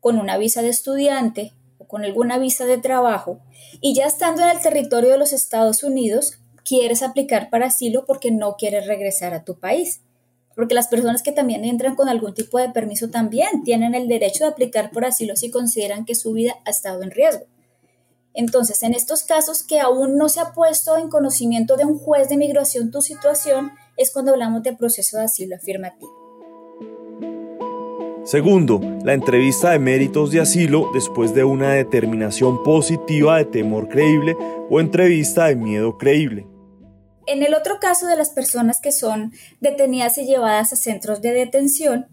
con 0.00 0.18
una 0.18 0.36
visa 0.36 0.60
de 0.60 0.68
estudiante 0.68 1.54
o 1.78 1.88
con 1.88 2.04
alguna 2.04 2.38
visa 2.38 2.66
de 2.66 2.76
trabajo 2.76 3.40
y 3.80 3.94
ya 3.94 4.06
estando 4.06 4.42
en 4.42 4.50
el 4.50 4.60
territorio 4.60 5.10
de 5.10 5.18
los 5.18 5.32
Estados 5.32 5.82
Unidos 5.82 6.38
quieres 6.64 7.02
aplicar 7.02 7.48
para 7.48 7.66
asilo 7.66 8.04
porque 8.06 8.30
no 8.30 8.56
quieres 8.56 8.86
regresar 8.86 9.32
a 9.32 9.44
tu 9.44 9.58
país. 9.58 10.02
Porque 10.54 10.74
las 10.74 10.88
personas 10.88 11.22
que 11.22 11.32
también 11.32 11.64
entran 11.64 11.96
con 11.96 12.08
algún 12.08 12.34
tipo 12.34 12.58
de 12.58 12.70
permiso 12.70 13.08
también 13.08 13.62
tienen 13.62 13.94
el 13.94 14.08
derecho 14.08 14.44
de 14.44 14.50
aplicar 14.50 14.90
por 14.90 15.04
asilo 15.04 15.36
si 15.36 15.50
consideran 15.50 16.04
que 16.04 16.14
su 16.14 16.32
vida 16.32 16.56
ha 16.64 16.70
estado 16.70 17.02
en 17.02 17.10
riesgo. 17.10 17.44
Entonces, 18.32 18.82
en 18.82 18.94
estos 18.94 19.22
casos 19.22 19.62
que 19.62 19.80
aún 19.80 20.16
no 20.16 20.28
se 20.28 20.40
ha 20.40 20.52
puesto 20.52 20.96
en 20.98 21.08
conocimiento 21.08 21.76
de 21.76 21.84
un 21.84 21.98
juez 21.98 22.28
de 22.28 22.36
migración 22.36 22.90
tu 22.90 23.00
situación, 23.00 23.72
es 23.96 24.12
cuando 24.12 24.32
hablamos 24.32 24.62
de 24.62 24.76
proceso 24.76 25.18
de 25.18 25.24
asilo 25.24 25.56
afirmativo. 25.56 26.26
Segundo, 28.24 28.80
la 29.04 29.14
entrevista 29.14 29.70
de 29.70 29.78
méritos 29.78 30.32
de 30.32 30.40
asilo 30.40 30.90
después 30.92 31.32
de 31.32 31.44
una 31.44 31.74
determinación 31.74 32.64
positiva 32.64 33.38
de 33.38 33.44
temor 33.44 33.88
creíble 33.88 34.36
o 34.68 34.80
entrevista 34.80 35.46
de 35.46 35.54
miedo 35.54 35.96
creíble. 35.96 36.44
En 37.26 37.44
el 37.44 37.54
otro 37.54 37.78
caso 37.80 38.06
de 38.08 38.16
las 38.16 38.30
personas 38.30 38.80
que 38.80 38.90
son 38.90 39.32
detenidas 39.60 40.18
y 40.18 40.26
llevadas 40.26 40.72
a 40.72 40.76
centros 40.76 41.22
de 41.22 41.32
detención, 41.32 42.06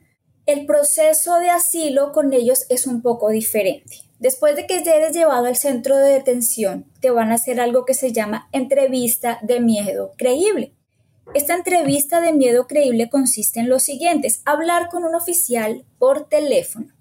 el 0.46 0.66
proceso 0.66 1.40
de 1.40 1.50
asilo 1.50 2.12
con 2.12 2.32
ellos 2.34 2.66
es 2.70 2.86
un 2.86 3.02
poco 3.02 3.30
diferente. 3.30 3.98
Después 4.20 4.56
de 4.56 4.68
que 4.68 4.78
eres 4.78 5.16
llevado 5.16 5.48
al 5.48 5.56
centro 5.56 5.98
de 5.98 6.14
detención, 6.14 6.86
te 7.00 7.10
van 7.10 7.32
a 7.32 7.36
hacer 7.36 7.60
algo 7.60 7.86
que 7.86 7.94
se 7.94 8.12
llama 8.12 8.50
entrevista 8.52 9.40
de 9.42 9.62
miedo 9.62 10.12
creíble. 10.16 10.76
Esta 11.34 11.56
entrevista 11.56 12.22
de 12.22 12.32
miedo 12.32 12.68
creíble 12.68 13.10
consiste 13.10 13.60
en 13.60 13.68
lo 13.68 13.80
siguiente, 13.80 14.28
hablar 14.46 14.90
con 14.90 15.04
un 15.04 15.16
oficial 15.16 15.84
por 15.98 16.30
teléfono 16.30 16.94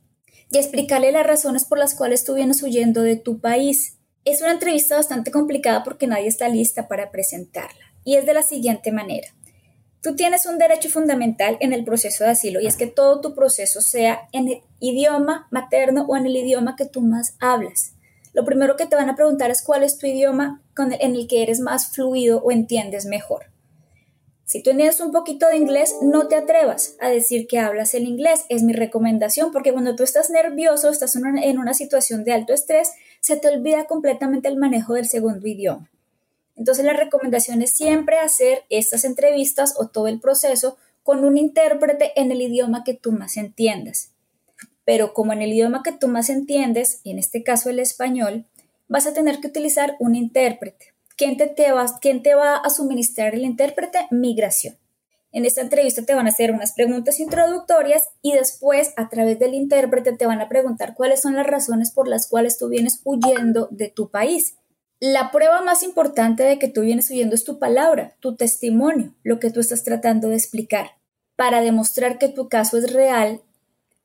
y 0.51 0.57
explicarle 0.57 1.13
las 1.13 1.27
razones 1.27 1.67
por 1.67 1.77
las 1.77 1.95
cuales 1.95 2.25
tú 2.25 2.33
vienes 2.35 2.63
huyendo 2.63 3.03
de 3.03 3.17
tu 3.17 3.41
país. 3.41 3.99
Es 4.25 4.41
una 4.41 4.53
entrevista 4.53 4.97
bastante 4.97 5.31
complicada 5.31 5.85
porque 5.85 6.07
nadie 6.07 6.29
está 6.29 6.49
lista 6.49 6.89
para 6.89 7.11
presentarla 7.11 7.95
y 8.05 8.17
es 8.17 8.25
de 8.25 8.33
la 8.33 8.43
siguiente 8.43 8.91
manera. 8.91 9.29
Tú 10.01 10.17
tienes 10.17 10.47
un 10.47 10.57
derecho 10.57 10.89
fundamental 10.89 11.59
en 11.61 11.75
el 11.75 11.85
proceso 11.85 12.25
de 12.25 12.31
asilo 12.31 12.59
y 12.63 12.67
es 12.67 12.77
que 12.77 12.87
todo 12.87 13.21
tu 13.21 13.35
proceso 13.35 13.83
sea 13.83 14.29
en 14.33 14.49
el 14.49 14.63
idioma 14.81 15.47
materno 15.51 16.07
o 16.09 16.17
en 16.17 16.25
el 16.25 16.37
idioma 16.37 16.75
que 16.75 16.87
tú 16.87 17.03
más 17.03 17.37
hablas. 17.39 17.97
Lo 18.33 18.47
primero 18.47 18.77
que 18.77 18.87
te 18.87 18.97
van 18.97 19.11
a 19.11 19.15
preguntar 19.15 19.51
es 19.51 19.63
cuál 19.63 19.83
es 19.83 19.99
tu 19.99 20.07
idioma 20.07 20.63
en 20.79 21.15
el 21.17 21.29
que 21.29 21.43
eres 21.43 21.61
más 21.61 21.89
fluido 21.89 22.43
o 22.43 22.51
entiendes 22.51 23.05
mejor. 23.05 23.52
Si 24.45 24.63
tú 24.63 24.71
entiendes 24.71 25.01
un 25.01 25.13
poquito 25.13 25.49
de 25.49 25.57
inglés, 25.57 25.97
no 26.03 26.29
te 26.29 26.37
atrevas 26.37 26.97
a 27.01 27.09
decir 27.09 27.47
que 27.47 27.59
hablas 27.59 27.95
el 27.95 28.05
inglés. 28.05 28.45
Es 28.49 28.63
mi 28.63 28.73
recomendación 28.73 29.53
porque 29.53 29.73
cuando 29.73 29.97
tú 29.97 30.03
estás 30.03 30.31
nervioso, 30.31 30.91
estás 30.91 31.17
en 31.17 31.59
una 31.59 31.75
situación 31.75 32.25
de 32.25 32.33
alto 32.33 32.53
estrés, 32.53 32.91
se 33.21 33.37
te 33.37 33.49
olvida 33.49 33.85
completamente 33.85 34.49
el 34.49 34.57
manejo 34.57 34.95
del 34.95 35.07
segundo 35.07 35.47
idioma. 35.47 35.91
Entonces 36.57 36.85
la 36.85 36.93
recomendación 36.93 37.63
es 37.63 37.71
siempre 37.71 38.19
hacer 38.19 38.65
estas 38.69 39.05
entrevistas 39.05 39.75
o 39.79 39.89
todo 39.89 40.09
el 40.09 40.21
proceso 40.21 40.77
con 41.03 41.25
un 41.25 41.39
intérprete 41.39 42.13
en 42.17 42.31
el 42.31 42.43
idioma 42.43 42.85
que 42.85 42.95
tú 42.95 43.13
más 43.13 43.37
entiendas. 43.37 44.11
Pero 44.85 45.15
como 45.15 45.33
en 45.33 45.43
el 45.43 45.53
idioma 45.53 45.83
que 45.83 45.93
tú 45.93 46.09
más 46.09 46.29
entiendes, 46.29 47.01
en 47.05 47.19
este 47.19 47.43
caso 47.43 47.71
el 47.71 47.79
español, 47.79 48.47
vas 48.89 49.07
a 49.07 49.15
tener 49.15 49.41
que 49.41 49.49
utilizar 49.49 49.97
un 49.99 50.15
intérprete. 50.15 50.92
¿Quién 51.17 51.37
te, 51.37 51.73
va, 51.73 51.87
¿Quién 52.01 52.23
te 52.23 52.35
va 52.35 52.57
a 52.57 52.71
suministrar 52.71 53.35
el 53.35 53.45
intérprete? 53.45 54.07
Migración. 54.11 54.77
En 55.33 55.47
esta 55.47 55.63
entrevista 55.63 56.05
te 56.05 56.15
van 56.15 56.27
a 56.27 56.31
hacer 56.31 56.53
unas 56.53 56.73
preguntas 56.75 57.19
introductorias 57.19 58.03
y 58.21 58.33
después 58.33 58.93
a 58.97 59.09
través 59.09 59.39
del 59.39 59.55
intérprete 59.55 60.13
te 60.13 60.27
van 60.27 60.43
a 60.43 60.49
preguntar 60.49 60.95
cuáles 60.95 61.23
son 61.23 61.37
las 61.37 61.47
razones 61.47 61.91
por 61.91 62.07
las 62.07 62.29
cuales 62.29 62.59
tú 62.59 62.69
vienes 62.69 63.01
huyendo 63.05 63.69
de 63.71 63.89
tu 63.89 64.11
país. 64.11 64.57
La 65.01 65.31
prueba 65.31 65.63
más 65.63 65.83
importante 65.83 66.43
de 66.43 66.59
que 66.59 66.69
tú 66.69 66.83
vienes 66.83 67.11
oyendo 67.11 67.35
es 67.35 67.45
tu 67.45 67.59
palabra, 67.59 68.15
tu 68.21 68.37
testimonio, 68.37 69.15
lo 69.23 69.41
que 69.41 69.51
tú 69.51 69.61
estás 69.61 69.85
tratando 69.85 70.29
de 70.29 70.37
explicar. 70.37 70.93
Para 71.35 71.63
demostrar 71.63 72.19
que 72.19 72.29
tu 72.29 72.49
caso 72.49 72.77
es 72.77 72.93
real, 72.93 73.41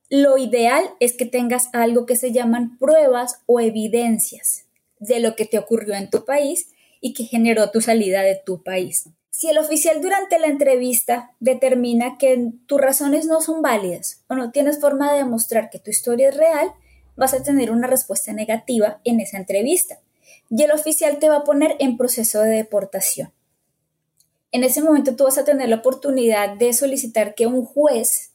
lo 0.10 0.38
ideal 0.38 0.84
es 1.02 1.14
que 1.14 1.26
tengas 1.26 1.70
algo 1.74 2.06
que 2.06 2.16
se 2.16 2.32
llaman 2.32 2.78
pruebas 2.78 3.42
o 3.46 3.60
evidencias 3.60 4.66
de 5.00 5.20
lo 5.20 5.36
que 5.36 5.46
te 5.46 5.60
ocurrió 5.60 5.94
en 5.96 6.10
tu 6.10 6.24
país 6.24 6.70
y 7.08 7.14
que 7.14 7.24
generó 7.24 7.72
tu 7.72 7.80
salida 7.80 8.22
de 8.22 8.36
tu 8.36 8.64
país. 8.64 9.06
Si 9.32 9.48
el 9.48 9.58
oficial 9.58 10.02
durante 10.02 10.40
la 10.40 10.48
entrevista 10.48 11.32
determina 11.40 12.18
que 12.18 12.52
tus 12.66 12.82
razones 12.82 13.28
no 13.28 13.40
son 13.40 13.62
válidas 13.62 14.24
o 14.28 14.36
no 14.36 14.52
tienes 14.52 14.82
forma 14.82 15.12
de 15.12 15.20
demostrar 15.20 15.70
que 15.70 15.80
tu 15.80 15.90
historia 15.90 16.30
es 16.30 16.36
real, 16.36 16.74
vas 17.16 17.34
a 17.34 17.44
tener 17.44 17.72
una 17.72 17.88
respuesta 17.88 18.34
negativa 18.34 19.00
en 19.06 19.22
esa 19.22 19.38
entrevista 19.38 20.00
y 20.50 20.64
el 20.64 20.72
oficial 20.72 21.20
te 21.20 21.30
va 21.30 21.38
a 21.38 21.44
poner 21.44 21.78
en 21.80 21.96
proceso 21.98 22.42
de 22.42 22.50
deportación. 22.50 23.32
En 24.52 24.66
ese 24.66 24.82
momento 24.82 25.16
tú 25.16 25.24
vas 25.24 25.38
a 25.38 25.46
tener 25.46 25.70
la 25.70 25.78
oportunidad 25.78 26.58
de 26.58 26.74
solicitar 26.74 27.36
que 27.36 27.48
un 27.48 27.64
juez 27.64 28.32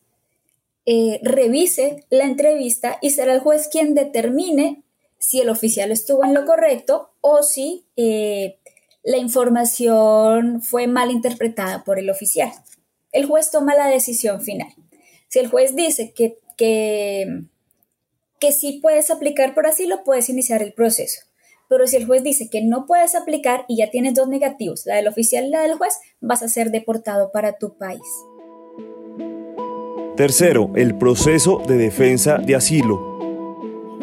eh, 0.87 1.21
revise 1.23 2.07
la 2.09 2.25
entrevista 2.25 2.99
y 3.03 3.11
será 3.11 3.35
el 3.35 3.41
juez 3.41 3.69
quien 3.69 3.95
determine 3.95 4.83
si 5.19 5.41
el 5.41 5.51
oficial 5.51 5.93
estuvo 5.93 6.25
en 6.25 6.33
lo 6.33 6.47
correcto 6.47 7.11
o 7.21 7.43
si 7.43 7.85
eh, 7.97 8.59
la 9.05 9.19
información 9.19 10.63
fue 10.63 10.87
mal 10.87 11.11
interpretada 11.11 11.85
por 11.85 11.99
el 11.99 12.11
oficial. 12.11 12.53
El 13.11 13.27
juez 13.27 13.51
toma 13.51 13.75
la 13.75 13.89
decisión 13.89 14.41
final. 14.41 14.73
Si 15.29 15.39
el 15.39 15.49
juez 15.49 15.75
dice 15.75 16.13
que, 16.13 16.39
que, 16.57 17.43
que 18.39 18.53
sí 18.53 18.79
puedes 18.81 19.11
aplicar 19.11 19.55
por 19.55 19.67
asilo, 19.67 20.05
puedes 20.05 20.29
iniciar 20.29 20.63
el 20.63 20.73
proceso. 20.73 21.23
Pero 21.69 21.87
si 21.87 21.97
el 21.97 22.07
juez 22.07 22.23
dice 22.23 22.49
que 22.51 22.63
no 22.63 22.87
puedes 22.87 23.15
aplicar 23.15 23.65
y 23.67 23.79
ya 23.79 23.91
tienes 23.91 24.15
dos 24.15 24.29
negativos, 24.29 24.87
la 24.87 24.97
del 24.97 25.09
oficial 25.09 25.47
y 25.47 25.51
la 25.51 25.63
del 25.63 25.79
juez, 25.79 25.95
vas 26.21 26.43
a 26.43 26.49
ser 26.49 26.71
deportado 26.71 27.33
para 27.33 27.59
tu 27.59 27.77
país. 27.77 28.03
Tercero, 30.17 30.71
el 30.77 30.97
proceso 30.99 31.63
de 31.67 31.77
defensa 31.77 32.37
de 32.37 32.55
asilo. 32.55 33.01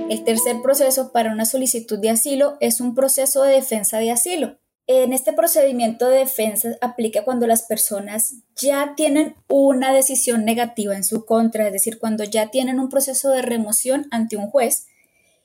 El 0.10 0.24
tercer 0.24 0.62
proceso 0.63 1.12
para 1.12 1.32
una 1.32 1.46
solicitud 1.46 2.00
de 2.00 2.10
asilo 2.10 2.58
es 2.60 2.82
un 2.82 2.96
proceso 2.96 3.44
de 3.44 3.53
defensa 3.53 4.00
de 4.00 4.10
asilo. 4.10 4.59
En 4.91 5.13
este 5.13 5.34
procedimiento 5.34 6.10
de 6.10 6.17
defensa 6.17 6.69
aplica 6.81 7.24
cuando 7.24 7.46
las 7.46 7.62
personas 7.62 8.38
ya 8.60 8.96
tienen 8.98 9.36
una 9.48 9.93
decisión 9.93 10.46
negativa 10.46 10.96
en 10.96 11.03
su 11.03 11.25
contra, 11.25 11.67
es 11.67 11.74
decir, 11.74 12.00
cuando 12.00 12.24
ya 12.24 12.50
tienen 12.50 12.79
un 12.79 12.89
proceso 12.89 13.29
de 13.29 13.43
remoción 13.43 14.08
ante 14.10 14.36
un 14.36 14.50
juez 14.50 14.88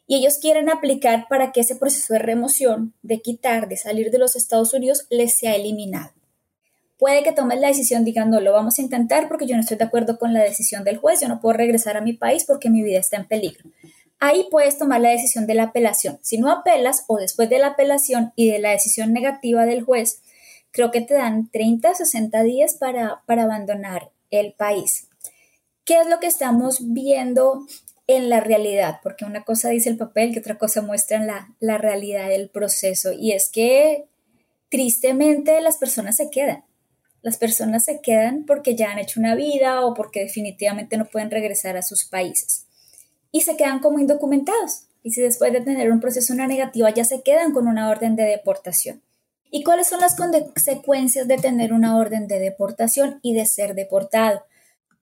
y 0.07 0.17
ellos 0.17 0.39
quieren 0.41 0.71
aplicar 0.71 1.27
para 1.29 1.53
que 1.53 1.61
ese 1.61 1.77
proceso 1.77 2.15
de 2.15 2.21
remoción, 2.21 2.95
de 3.03 3.21
quitar, 3.21 3.69
de 3.69 3.77
salir 3.77 4.11
de 4.11 4.17
los 4.17 4.35
Estados 4.35 4.73
Unidos, 4.73 5.07
les 5.11 5.37
sea 5.37 5.55
eliminado. 5.55 6.15
Puede 6.97 7.23
que 7.23 7.33
tomen 7.33 7.61
la 7.61 7.69
decisión, 7.69 8.03
digan, 8.03 8.31
no, 8.31 8.41
lo 8.41 8.55
vamos 8.55 8.79
a 8.79 8.83
intentar 8.83 9.29
porque 9.29 9.47
yo 9.47 9.57
no 9.57 9.61
estoy 9.61 9.77
de 9.77 9.85
acuerdo 9.85 10.19
con 10.19 10.33
la 10.33 10.41
decisión 10.41 10.85
del 10.85 10.97
juez, 10.97 11.21
yo 11.21 11.29
no 11.29 11.43
puedo 11.43 11.55
regresar 11.55 11.99
a 11.99 12.01
mi 12.01 12.15
país 12.15 12.47
porque 12.47 12.71
mi 12.71 12.83
vida 12.83 12.99
está 12.99 13.19
en 13.19 13.29
peligro 13.29 13.69
ahí 14.21 14.47
puedes 14.51 14.79
tomar 14.79 15.01
la 15.01 15.11
decisión 15.11 15.47
de 15.47 15.55
la 15.55 15.65
apelación. 15.65 16.19
Si 16.23 16.39
no 16.39 16.51
apelas 16.51 17.05
o 17.09 17.19
después 17.19 17.49
de 17.49 17.59
la 17.59 17.69
apelación 17.69 18.33
y 18.37 18.51
de 18.51 18.59
la 18.59 18.71
decisión 18.71 19.13
negativa 19.13 19.67
del 19.67 19.83
juez, 19.83 20.23
creo 20.71 20.91
que 20.91 21.01
te 21.01 21.15
dan 21.15 21.51
30 21.51 21.91
o 21.91 21.95
60 21.95 22.43
días 22.43 22.75
para, 22.75 23.23
abandonar 23.27 24.11
el 24.31 24.53
país. 24.53 25.09
¿Qué 25.85 26.01
es 26.01 26.07
lo 26.07 26.19
que 26.19 26.27
estamos 26.27 26.79
viendo 26.81 27.67
en 28.07 28.31
la 28.31 28.41
realidad? 28.41 29.01
Porque 29.03 29.25
una 29.25 29.45
cosa 29.45 29.69
dice 29.69 29.91
el 29.91 29.99
papel 29.99 30.33
que 30.33 30.41
otra 30.41 30.59
cosa 30.59 30.83
muestra 30.83 31.23
la, 31.23 31.55
la 31.61 31.79
realidad 31.79 32.29
del 32.29 32.49
proceso. 32.49 33.13
Y 33.13 33.33
es 33.33 33.51
que 33.51 34.07
tristemente 34.71 35.61
las 35.61 35.77
personas 35.77 36.17
se 36.17 36.31
quedan. 36.31 36.65
Las 37.21 37.37
personas 37.37 37.85
se 37.85 38.01
quedan 38.01 38.45
porque 38.47 38.75
ya 38.75 38.91
han 38.91 38.99
hecho 38.99 39.21
una 39.21 39.35
vida 39.35 39.85
o 39.85 39.95
porque 39.95 40.21
definitivamente 40.21 40.97
no 40.97 41.05
pueden 41.05 41.31
regresar 41.31 41.77
a 41.77 41.83
sus 41.83 42.05
países 42.05 42.67
y 43.35 43.41
se 43.41 43.57
quedan 43.57 43.81
como 43.81 43.99
indocumentados. 43.99 44.85
Y 45.03 45.11
si 45.11 45.21
después 45.21 45.53
de 45.53 45.61
tener 45.61 45.91
un 45.91 45.99
proceso 45.99 46.33
una 46.33 46.47
negativa 46.47 46.89
ya 46.91 47.05
se 47.05 47.23
quedan 47.23 47.53
con 47.53 47.67
una 47.67 47.91
orden 47.91 48.15
de 48.15 48.23
deportación. 48.23 49.03
¿Y 49.51 49.65
cuáles 49.65 49.89
son 49.89 49.99
las 49.99 50.15
consecuencias 50.15 51.27
de 51.27 51.39
tener 51.39 51.73
una 51.73 51.99
orden 51.99 52.29
de 52.29 52.39
deportación 52.39 53.19
y 53.23 53.35
de 53.35 53.45
ser 53.47 53.75
deportado? 53.75 54.45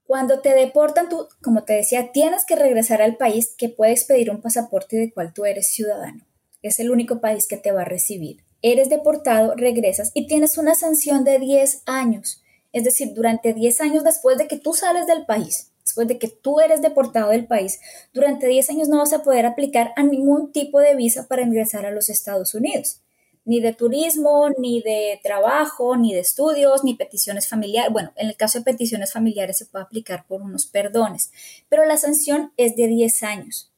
Cuando 0.07 0.41
te 0.41 0.55
deportan, 0.55 1.11
tú, 1.11 1.29
como 1.43 1.65
te 1.65 1.75
decía, 1.75 2.11
tienes 2.11 2.47
que 2.47 2.57
regresar 2.57 3.03
al 3.03 3.19
país 3.19 3.55
que 3.55 3.69
puedes 3.69 4.05
pedir 4.05 4.31
un 4.31 4.41
pasaporte 4.41 4.97
de 4.97 5.13
cual 5.13 5.35
tú 5.35 5.45
eres 5.45 5.69
ciudadano. 5.69 6.25
Es 6.63 6.81
el 6.81 6.91
único 6.91 7.21
país 7.21 7.47
que 7.47 7.59
te 7.59 7.71
va 7.71 7.83
a 7.83 7.85
recibir. 7.85 8.43
Eres 8.63 8.89
deportado, 8.89 9.55
regresas 9.57 10.11
y 10.15 10.27
tienes 10.27 10.57
una 10.57 10.75
sanción 10.75 11.25
de 11.25 11.39
10 11.39 11.83
años. 11.85 12.43
Es 12.73 12.85
decir, 12.85 13.13
durante 13.13 13.53
10 13.53 13.83
años 13.83 14.05
después 14.05 14.39
de 14.39 14.49
que 14.49 14.57
tú 14.57 14.73
sales 14.73 15.07
del 15.07 15.27
país, 15.27 15.72
después 15.85 16.09
de 16.09 16.19
que 16.19 16.29
tú 16.29 16.61
eres 16.61 16.83
deportado 16.83 17.31
del 17.31 17.47
país, 17.47 17.81
durante 18.13 18.47
10 18.47 18.71
años 18.71 18.89
no 18.89 18.99
vas 18.99 19.13
a 19.13 19.23
poder 19.23 19.47
aplicar 19.47 19.93
a 19.97 20.03
ningún 20.03 20.53
tipo 20.53 20.81
de 20.81 20.95
visa 20.95 21.27
para 21.29 21.43
ingresar 21.43 21.87
a 21.87 21.91
los 21.91 22.09
Estados 22.09 22.55
Unidos. 22.55 23.01
Ni 23.45 23.61
de 23.61 23.73
turismo, 23.73 24.51
ni 24.57 24.83
de 24.83 25.19
trabajo, 25.23 25.97
ni 25.97 26.15
de 26.15 26.21
estudios, 26.21 26.85
ni 26.85 26.95
peticiones 26.95 27.49
familiares. 27.49 27.93
Bueno, 27.93 28.13
en 28.15 28.29
el 28.29 28.37
caso 28.37 28.59
de 28.59 28.65
peticiones 28.65 29.13
familiares 29.13 29.59
se 29.59 29.67
puede 29.67 29.85
aplicar 29.85 30.25
por 30.27 30.43
unos 30.43 30.67
perdones, 30.67 31.33
pero 31.69 31.85
la 31.85 31.97
sanción 31.97 32.53
es 32.57 32.77
de 32.77 32.87
10 32.87 33.23
años. 33.25 33.73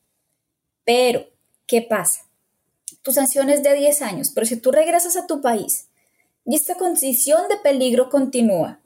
Pero, 0.85 1.27
¿qué 1.67 1.81
pasa? 1.81 2.27
Tu 3.03 3.13
sanción 3.13 3.49
es 3.49 3.63
de 3.63 3.73
10 3.73 4.03
años, 4.03 4.31
pero 4.35 4.47
si 4.47 4.57
tú 4.57 4.71
regresas 4.71 5.17
a 5.17 5.27
tu 5.27 5.41
país 5.41 5.89
y 6.45 6.57
esta 6.57 6.75
condición 6.75 7.49
de 7.49 7.57
peligro 7.57 8.11
continúa, 8.11 8.81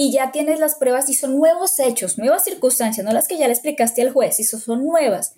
y 0.00 0.12
ya 0.12 0.30
tienes 0.30 0.60
las 0.60 0.76
pruebas 0.76 1.08
y 1.08 1.14
son 1.14 1.36
nuevos 1.36 1.80
hechos, 1.80 2.18
nuevas 2.18 2.44
circunstancias, 2.44 3.04
no 3.04 3.12
las 3.12 3.26
que 3.26 3.36
ya 3.36 3.48
le 3.48 3.52
explicaste 3.52 4.00
al 4.00 4.12
juez, 4.12 4.38
y 4.38 4.44
son 4.44 4.86
nuevas. 4.86 5.34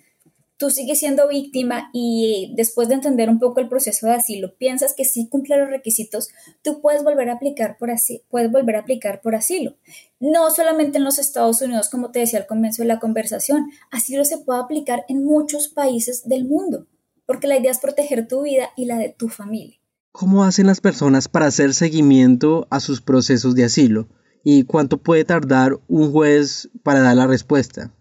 Tú 0.55 0.69
sigues 0.69 0.99
siendo 0.99 1.27
víctima 1.27 1.89
y 1.93 2.53
después 2.55 2.87
de 2.87 2.93
entender 2.93 3.27
un 3.27 3.39
poco 3.39 3.59
el 3.59 3.67
proceso 3.67 4.05
de 4.05 4.13
asilo, 4.13 4.55
piensas 4.59 4.93
que 4.95 5.03
sí 5.03 5.27
cumple 5.27 5.57
los 5.57 5.67
requisitos, 5.67 6.29
tú 6.61 6.79
puedes 6.79 7.03
volver 7.03 7.31
a 7.31 7.33
aplicar 7.33 7.75
por 7.79 7.89
así, 7.89 8.21
puedes 8.29 8.51
volver 8.51 8.75
a 8.75 8.81
aplicar 8.81 9.21
por 9.21 9.33
asilo. 9.33 9.77
No 10.19 10.51
solamente 10.51 10.99
en 10.99 11.05
los 11.05 11.17
Estados 11.17 11.59
Unidos, 11.63 11.89
como 11.89 12.11
te 12.11 12.19
decía 12.19 12.37
al 12.37 12.45
comienzo 12.45 12.83
de 12.83 12.87
la 12.87 12.99
conversación, 12.99 13.71
asilo 13.89 14.25
se 14.25 14.37
puede 14.37 14.59
aplicar 14.59 15.05
en 15.09 15.25
muchos 15.25 15.69
países 15.69 16.29
del 16.29 16.45
mundo, 16.45 16.85
porque 17.25 17.47
la 17.47 17.57
idea 17.57 17.71
es 17.71 17.79
proteger 17.79 18.27
tu 18.27 18.43
vida 18.43 18.69
y 18.77 18.85
la 18.85 18.99
de 18.99 19.09
tu 19.09 19.27
familia. 19.27 19.79
¿Cómo 20.11 20.43
hacen 20.43 20.67
las 20.67 20.81
personas 20.81 21.27
para 21.29 21.47
hacer 21.47 21.73
seguimiento 21.73 22.67
a 22.69 22.79
sus 22.79 23.01
procesos 23.01 23.55
de 23.55 23.63
asilo? 23.63 24.07
Y 24.43 24.63
cuánto 24.63 24.97
puede 24.97 25.25
tardar 25.25 25.79
un 25.87 26.11
juez 26.11 26.69
para 26.83 27.01
dar 27.01 27.15
la 27.15 27.27
respuesta. 27.27 27.91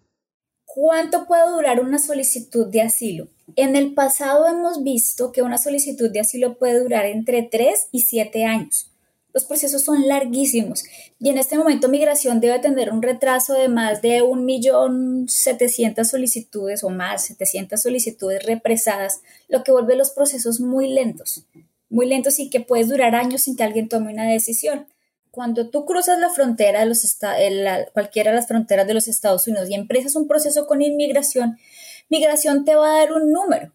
¿Cuánto 0.65 1.27
puede 1.27 1.51
durar 1.51 1.81
una 1.81 1.99
solicitud 1.99 2.67
de 2.69 2.83
asilo? 2.83 3.29
En 3.57 3.75
el 3.75 3.93
pasado 3.93 4.47
hemos 4.47 4.85
visto 4.85 5.33
que 5.33 5.43
una 5.43 5.59
solicitud 5.59 6.11
de 6.11 6.21
asilo 6.21 6.59
puede 6.59 6.81
durar 6.81 7.07
entre 7.07 7.43
3 7.43 7.89
y 7.91 8.03
7 8.03 8.45
años. 8.45 8.87
Los 9.33 9.45
procesos 9.45 9.83
son 9.83 10.09
larguísimos 10.09 10.85
y 11.19 11.29
en 11.29 11.39
este 11.39 11.57
momento 11.57 11.89
migración 11.89 12.41
debe 12.41 12.59
tener 12.59 12.93
un 12.93 13.03
retraso 13.03 13.55
de 13.55 13.69
más 13.69 14.03
de 14.03 14.23
1.700.000 14.23 16.05
solicitudes 16.05 16.83
o 16.83 16.89
más, 16.89 17.27
700 17.27 17.81
solicitudes 17.81 18.45
represadas, 18.45 19.23
lo 19.49 19.63
que 19.63 19.71
vuelve 19.71 19.95
los 19.97 20.11
procesos 20.11 20.61
muy 20.61 20.93
lentos, 20.93 21.45
muy 21.89 22.07
lentos 22.07 22.41
y 22.41 22.51
que 22.51 22.61
puede 22.61 22.85
durar 22.85 23.15
años 23.15 23.43
sin 23.43 23.57
que 23.57 23.63
alguien 23.63 23.89
tome 23.89 24.13
una 24.13 24.25
decisión 24.25 24.87
cuando 25.31 25.71
tú 25.71 25.87
cruzas 25.87 26.19
la 26.19 26.31
frontera 26.31 26.81
de 26.81 26.87
los 26.87 27.19
cualquiera 27.93 28.31
de 28.31 28.37
las 28.37 28.49
fronteras 28.49 28.87
de 28.87 28.95
los 28.95 29.09
Estados 29.09 29.47
Unidos 29.47 29.71
y 29.71 29.75
empresas 29.75 30.17
un 30.17 30.27
proceso 30.27 30.67
con 30.67 30.83
inmigración, 30.83 31.59
migración 32.09 32.65
te 32.65 32.75
va 32.75 32.91
a 32.91 32.99
dar 32.99 33.13
un 33.13 33.33
número. 33.33 33.73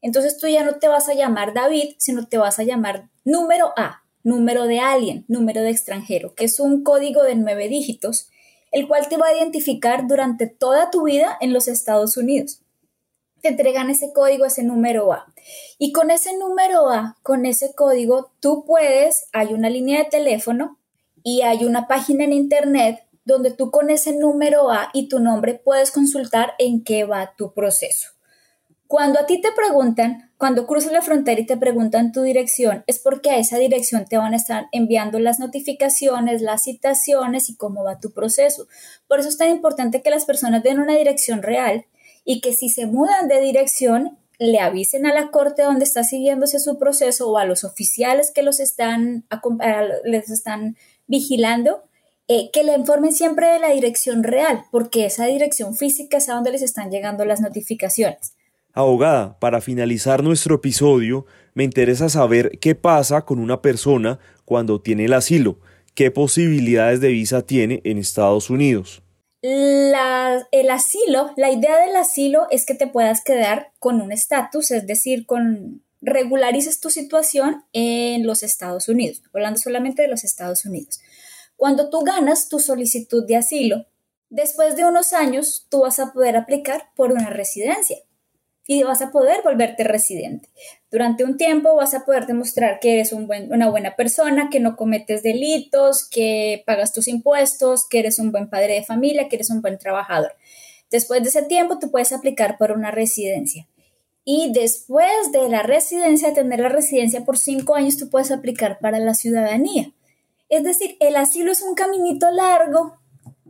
Entonces 0.00 0.38
tú 0.38 0.48
ya 0.48 0.64
no 0.64 0.74
te 0.74 0.88
vas 0.88 1.08
a 1.08 1.14
llamar 1.14 1.54
David, 1.54 1.94
sino 1.98 2.26
te 2.26 2.38
vas 2.38 2.58
a 2.58 2.64
llamar 2.64 3.08
número 3.24 3.72
A, 3.76 4.02
número 4.24 4.66
de 4.66 4.80
alguien, 4.80 5.24
número 5.28 5.62
de 5.62 5.70
extranjero, 5.70 6.34
que 6.34 6.44
es 6.44 6.58
un 6.58 6.82
código 6.82 7.22
de 7.22 7.36
nueve 7.36 7.68
dígitos, 7.68 8.28
el 8.72 8.88
cual 8.88 9.08
te 9.08 9.16
va 9.16 9.28
a 9.28 9.36
identificar 9.36 10.08
durante 10.08 10.46
toda 10.46 10.90
tu 10.90 11.04
vida 11.04 11.36
en 11.40 11.52
los 11.52 11.68
Estados 11.68 12.16
Unidos 12.16 12.62
te 13.42 13.48
entregan 13.48 13.90
ese 13.90 14.12
código, 14.12 14.46
ese 14.46 14.62
número 14.62 15.12
A. 15.12 15.26
Y 15.78 15.92
con 15.92 16.10
ese 16.10 16.36
número 16.38 16.88
A, 16.88 17.18
con 17.22 17.44
ese 17.44 17.74
código, 17.74 18.32
tú 18.40 18.64
puedes, 18.64 19.26
hay 19.32 19.52
una 19.52 19.68
línea 19.68 19.98
de 19.98 20.10
teléfono 20.10 20.78
y 21.22 21.42
hay 21.42 21.64
una 21.64 21.88
página 21.88 22.24
en 22.24 22.32
internet 22.32 23.00
donde 23.24 23.50
tú 23.50 23.70
con 23.70 23.90
ese 23.90 24.16
número 24.16 24.70
A 24.70 24.90
y 24.94 25.08
tu 25.08 25.18
nombre 25.18 25.54
puedes 25.54 25.90
consultar 25.90 26.54
en 26.58 26.84
qué 26.84 27.04
va 27.04 27.34
tu 27.36 27.52
proceso. 27.52 28.08
Cuando 28.86 29.18
a 29.18 29.26
ti 29.26 29.40
te 29.40 29.50
preguntan, 29.52 30.30
cuando 30.36 30.66
cruzas 30.66 30.92
la 30.92 31.00
frontera 31.00 31.40
y 31.40 31.46
te 31.46 31.56
preguntan 31.56 32.12
tu 32.12 32.22
dirección, 32.22 32.84
es 32.86 32.98
porque 32.98 33.30
a 33.30 33.38
esa 33.38 33.56
dirección 33.56 34.04
te 34.04 34.18
van 34.18 34.34
a 34.34 34.36
estar 34.36 34.66
enviando 34.70 35.18
las 35.18 35.38
notificaciones, 35.38 36.42
las 36.42 36.64
citaciones 36.64 37.48
y 37.48 37.56
cómo 37.56 37.84
va 37.84 38.00
tu 38.00 38.12
proceso. 38.12 38.68
Por 39.08 39.18
eso 39.18 39.30
es 39.30 39.38
tan 39.38 39.48
importante 39.48 40.02
que 40.02 40.10
las 40.10 40.26
personas 40.26 40.62
den 40.62 40.78
una 40.78 40.94
dirección 40.94 41.42
real 41.42 41.86
y 42.24 42.40
que 42.40 42.52
si 42.52 42.68
se 42.68 42.86
mudan 42.86 43.28
de 43.28 43.40
dirección 43.40 44.18
le 44.38 44.58
avisen 44.58 45.06
a 45.06 45.14
la 45.14 45.30
corte 45.30 45.62
donde 45.62 45.84
está 45.84 46.02
siguiéndose 46.02 46.58
su 46.58 46.78
proceso 46.78 47.30
o 47.30 47.38
a 47.38 47.44
los 47.44 47.64
oficiales 47.64 48.32
que 48.34 48.42
los 48.42 48.58
están, 48.58 49.24
les 50.04 50.30
están 50.30 50.76
vigilando, 51.06 51.84
eh, 52.26 52.50
que 52.52 52.64
le 52.64 52.74
informen 52.74 53.12
siempre 53.12 53.46
de 53.46 53.60
la 53.60 53.70
dirección 53.70 54.24
real, 54.24 54.64
porque 54.72 55.06
esa 55.06 55.26
dirección 55.26 55.76
física 55.76 56.16
es 56.16 56.28
a 56.28 56.34
donde 56.34 56.50
les 56.50 56.62
están 56.62 56.90
llegando 56.90 57.24
las 57.24 57.40
notificaciones. 57.40 58.34
Abogada, 58.72 59.38
para 59.38 59.60
finalizar 59.60 60.24
nuestro 60.24 60.56
episodio, 60.56 61.26
me 61.54 61.62
interesa 61.62 62.08
saber 62.08 62.58
qué 62.58 62.74
pasa 62.74 63.22
con 63.22 63.38
una 63.38 63.60
persona 63.60 64.18
cuando 64.44 64.80
tiene 64.80 65.04
el 65.04 65.12
asilo, 65.12 65.58
qué 65.94 66.10
posibilidades 66.10 67.00
de 67.00 67.08
visa 67.08 67.42
tiene 67.42 67.80
en 67.84 67.98
Estados 67.98 68.50
Unidos 68.50 69.02
el 69.42 70.70
asilo, 70.70 71.32
la 71.36 71.50
idea 71.50 71.78
del 71.84 71.96
asilo 71.96 72.46
es 72.50 72.64
que 72.64 72.74
te 72.74 72.86
puedas 72.86 73.22
quedar 73.22 73.72
con 73.80 74.00
un 74.00 74.12
estatus, 74.12 74.70
es 74.70 74.86
decir, 74.86 75.26
con 75.26 75.82
regularices 76.00 76.80
tu 76.80 76.90
situación 76.90 77.64
en 77.72 78.26
los 78.26 78.42
Estados 78.42 78.88
Unidos, 78.88 79.22
hablando 79.32 79.58
solamente 79.58 80.02
de 80.02 80.08
los 80.08 80.24
Estados 80.24 80.64
Unidos. 80.64 81.00
Cuando 81.56 81.90
tú 81.90 82.00
ganas 82.00 82.48
tu 82.48 82.60
solicitud 82.60 83.26
de 83.26 83.36
asilo, 83.36 83.86
después 84.30 84.76
de 84.76 84.84
unos 84.84 85.12
años 85.12 85.66
tú 85.68 85.80
vas 85.80 85.98
a 85.98 86.12
poder 86.12 86.36
aplicar 86.36 86.90
por 86.94 87.12
una 87.12 87.30
residencia 87.30 87.98
y 88.66 88.82
vas 88.84 89.02
a 89.02 89.10
poder 89.10 89.42
volverte 89.42 89.84
residente. 89.84 90.48
Durante 90.90 91.24
un 91.24 91.36
tiempo 91.36 91.74
vas 91.74 91.94
a 91.94 92.04
poder 92.04 92.26
demostrar 92.26 92.78
que 92.80 92.94
eres 92.94 93.12
una 93.12 93.68
buena 93.68 93.96
persona, 93.96 94.48
que 94.50 94.60
no 94.60 94.76
cometes 94.76 95.22
delitos, 95.22 96.08
que 96.08 96.62
pagas 96.66 96.92
tus 96.92 97.08
impuestos, 97.08 97.86
que 97.88 97.98
eres 97.98 98.18
un 98.18 98.30
buen 98.30 98.48
padre 98.48 98.74
de 98.74 98.84
familia, 98.84 99.28
que 99.28 99.36
eres 99.36 99.50
un 99.50 99.62
buen 99.62 99.78
trabajador. 99.78 100.34
Después 100.90 101.22
de 101.22 101.30
ese 101.30 101.42
tiempo 101.42 101.78
tú 101.78 101.90
puedes 101.90 102.12
aplicar 102.12 102.56
por 102.58 102.72
una 102.72 102.90
residencia. 102.90 103.66
Y 104.24 104.52
después 104.52 105.32
de 105.32 105.48
la 105.48 105.62
residencia, 105.62 106.32
tener 106.32 106.60
la 106.60 106.68
residencia 106.68 107.24
por 107.24 107.38
cinco 107.38 107.74
años, 107.74 107.96
tú 107.96 108.08
puedes 108.08 108.30
aplicar 108.30 108.78
para 108.78 109.00
la 109.00 109.14
ciudadanía. 109.14 109.92
Es 110.48 110.62
decir, 110.62 110.96
el 111.00 111.16
asilo 111.16 111.50
es 111.50 111.62
un 111.62 111.74
caminito 111.74 112.30
largo, 112.30 112.98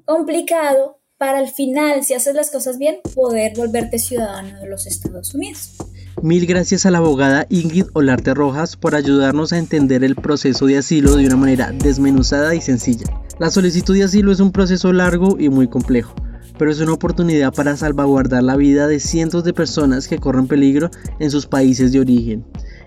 complicado, 0.07 1.02
para 1.23 1.39
al 1.39 1.51
final, 1.51 2.03
si 2.03 2.15
haces 2.15 2.35
las 2.35 2.51
cosas 2.51 2.79
bien, 2.79 2.97
poder 3.15 3.53
volverte 3.57 4.01
ciudadano 4.01 4.59
de 4.59 4.67
los 4.67 4.89
Estados 4.89 5.33
Unidos. 5.37 5.77
Mil 6.21 6.47
gracias 6.47 6.85
a 6.85 6.91
la 6.91 6.99
abogada 6.99 7.47
Ingrid 7.49 7.87
Olarte 7.93 8.35
Rojas 8.35 8.75
por 8.75 8.97
ayudarnos 8.97 9.53
a 9.53 9.59
entender 9.59 10.03
el 10.03 10.17
proceso 10.17 10.67
de 10.67 10.79
asilo 10.79 11.15
de 11.15 11.27
una 11.29 11.37
manera 11.37 11.71
desmenuzada 11.71 12.57
y 12.57 12.61
sencilla. 12.61 13.07
La 13.39 13.53
solicitud 13.53 13.95
de 13.95 14.03
asilo 14.03 14.33
es 14.33 14.41
un 14.41 14.51
proceso 14.51 14.93
largo 14.93 15.37
y 15.39 15.49
muy 15.49 15.69
complejo, 15.69 16.13
pero 16.59 16.73
es 16.73 16.81
una 16.81 16.95
oportunidad 16.95 17.55
para 17.55 17.77
salvaguardar 17.77 18.43
la 18.43 18.57
vida 18.57 18.89
de 18.89 18.99
cientos 18.99 19.45
de 19.45 19.55
personas 19.55 20.09
que 20.09 20.19
corren 20.19 20.49
peligro 20.49 20.91
en 21.21 21.31
sus 21.31 21.47
países 21.47 21.93
de 21.93 22.01
origen. 22.01 22.45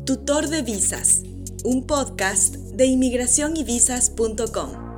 Tutor 0.06 0.48
de 0.48 0.62
Visas, 0.62 1.24
un 1.64 1.86
podcast 1.86 2.56
de 2.56 2.86
inmigracionyvisas.com. 2.86 4.89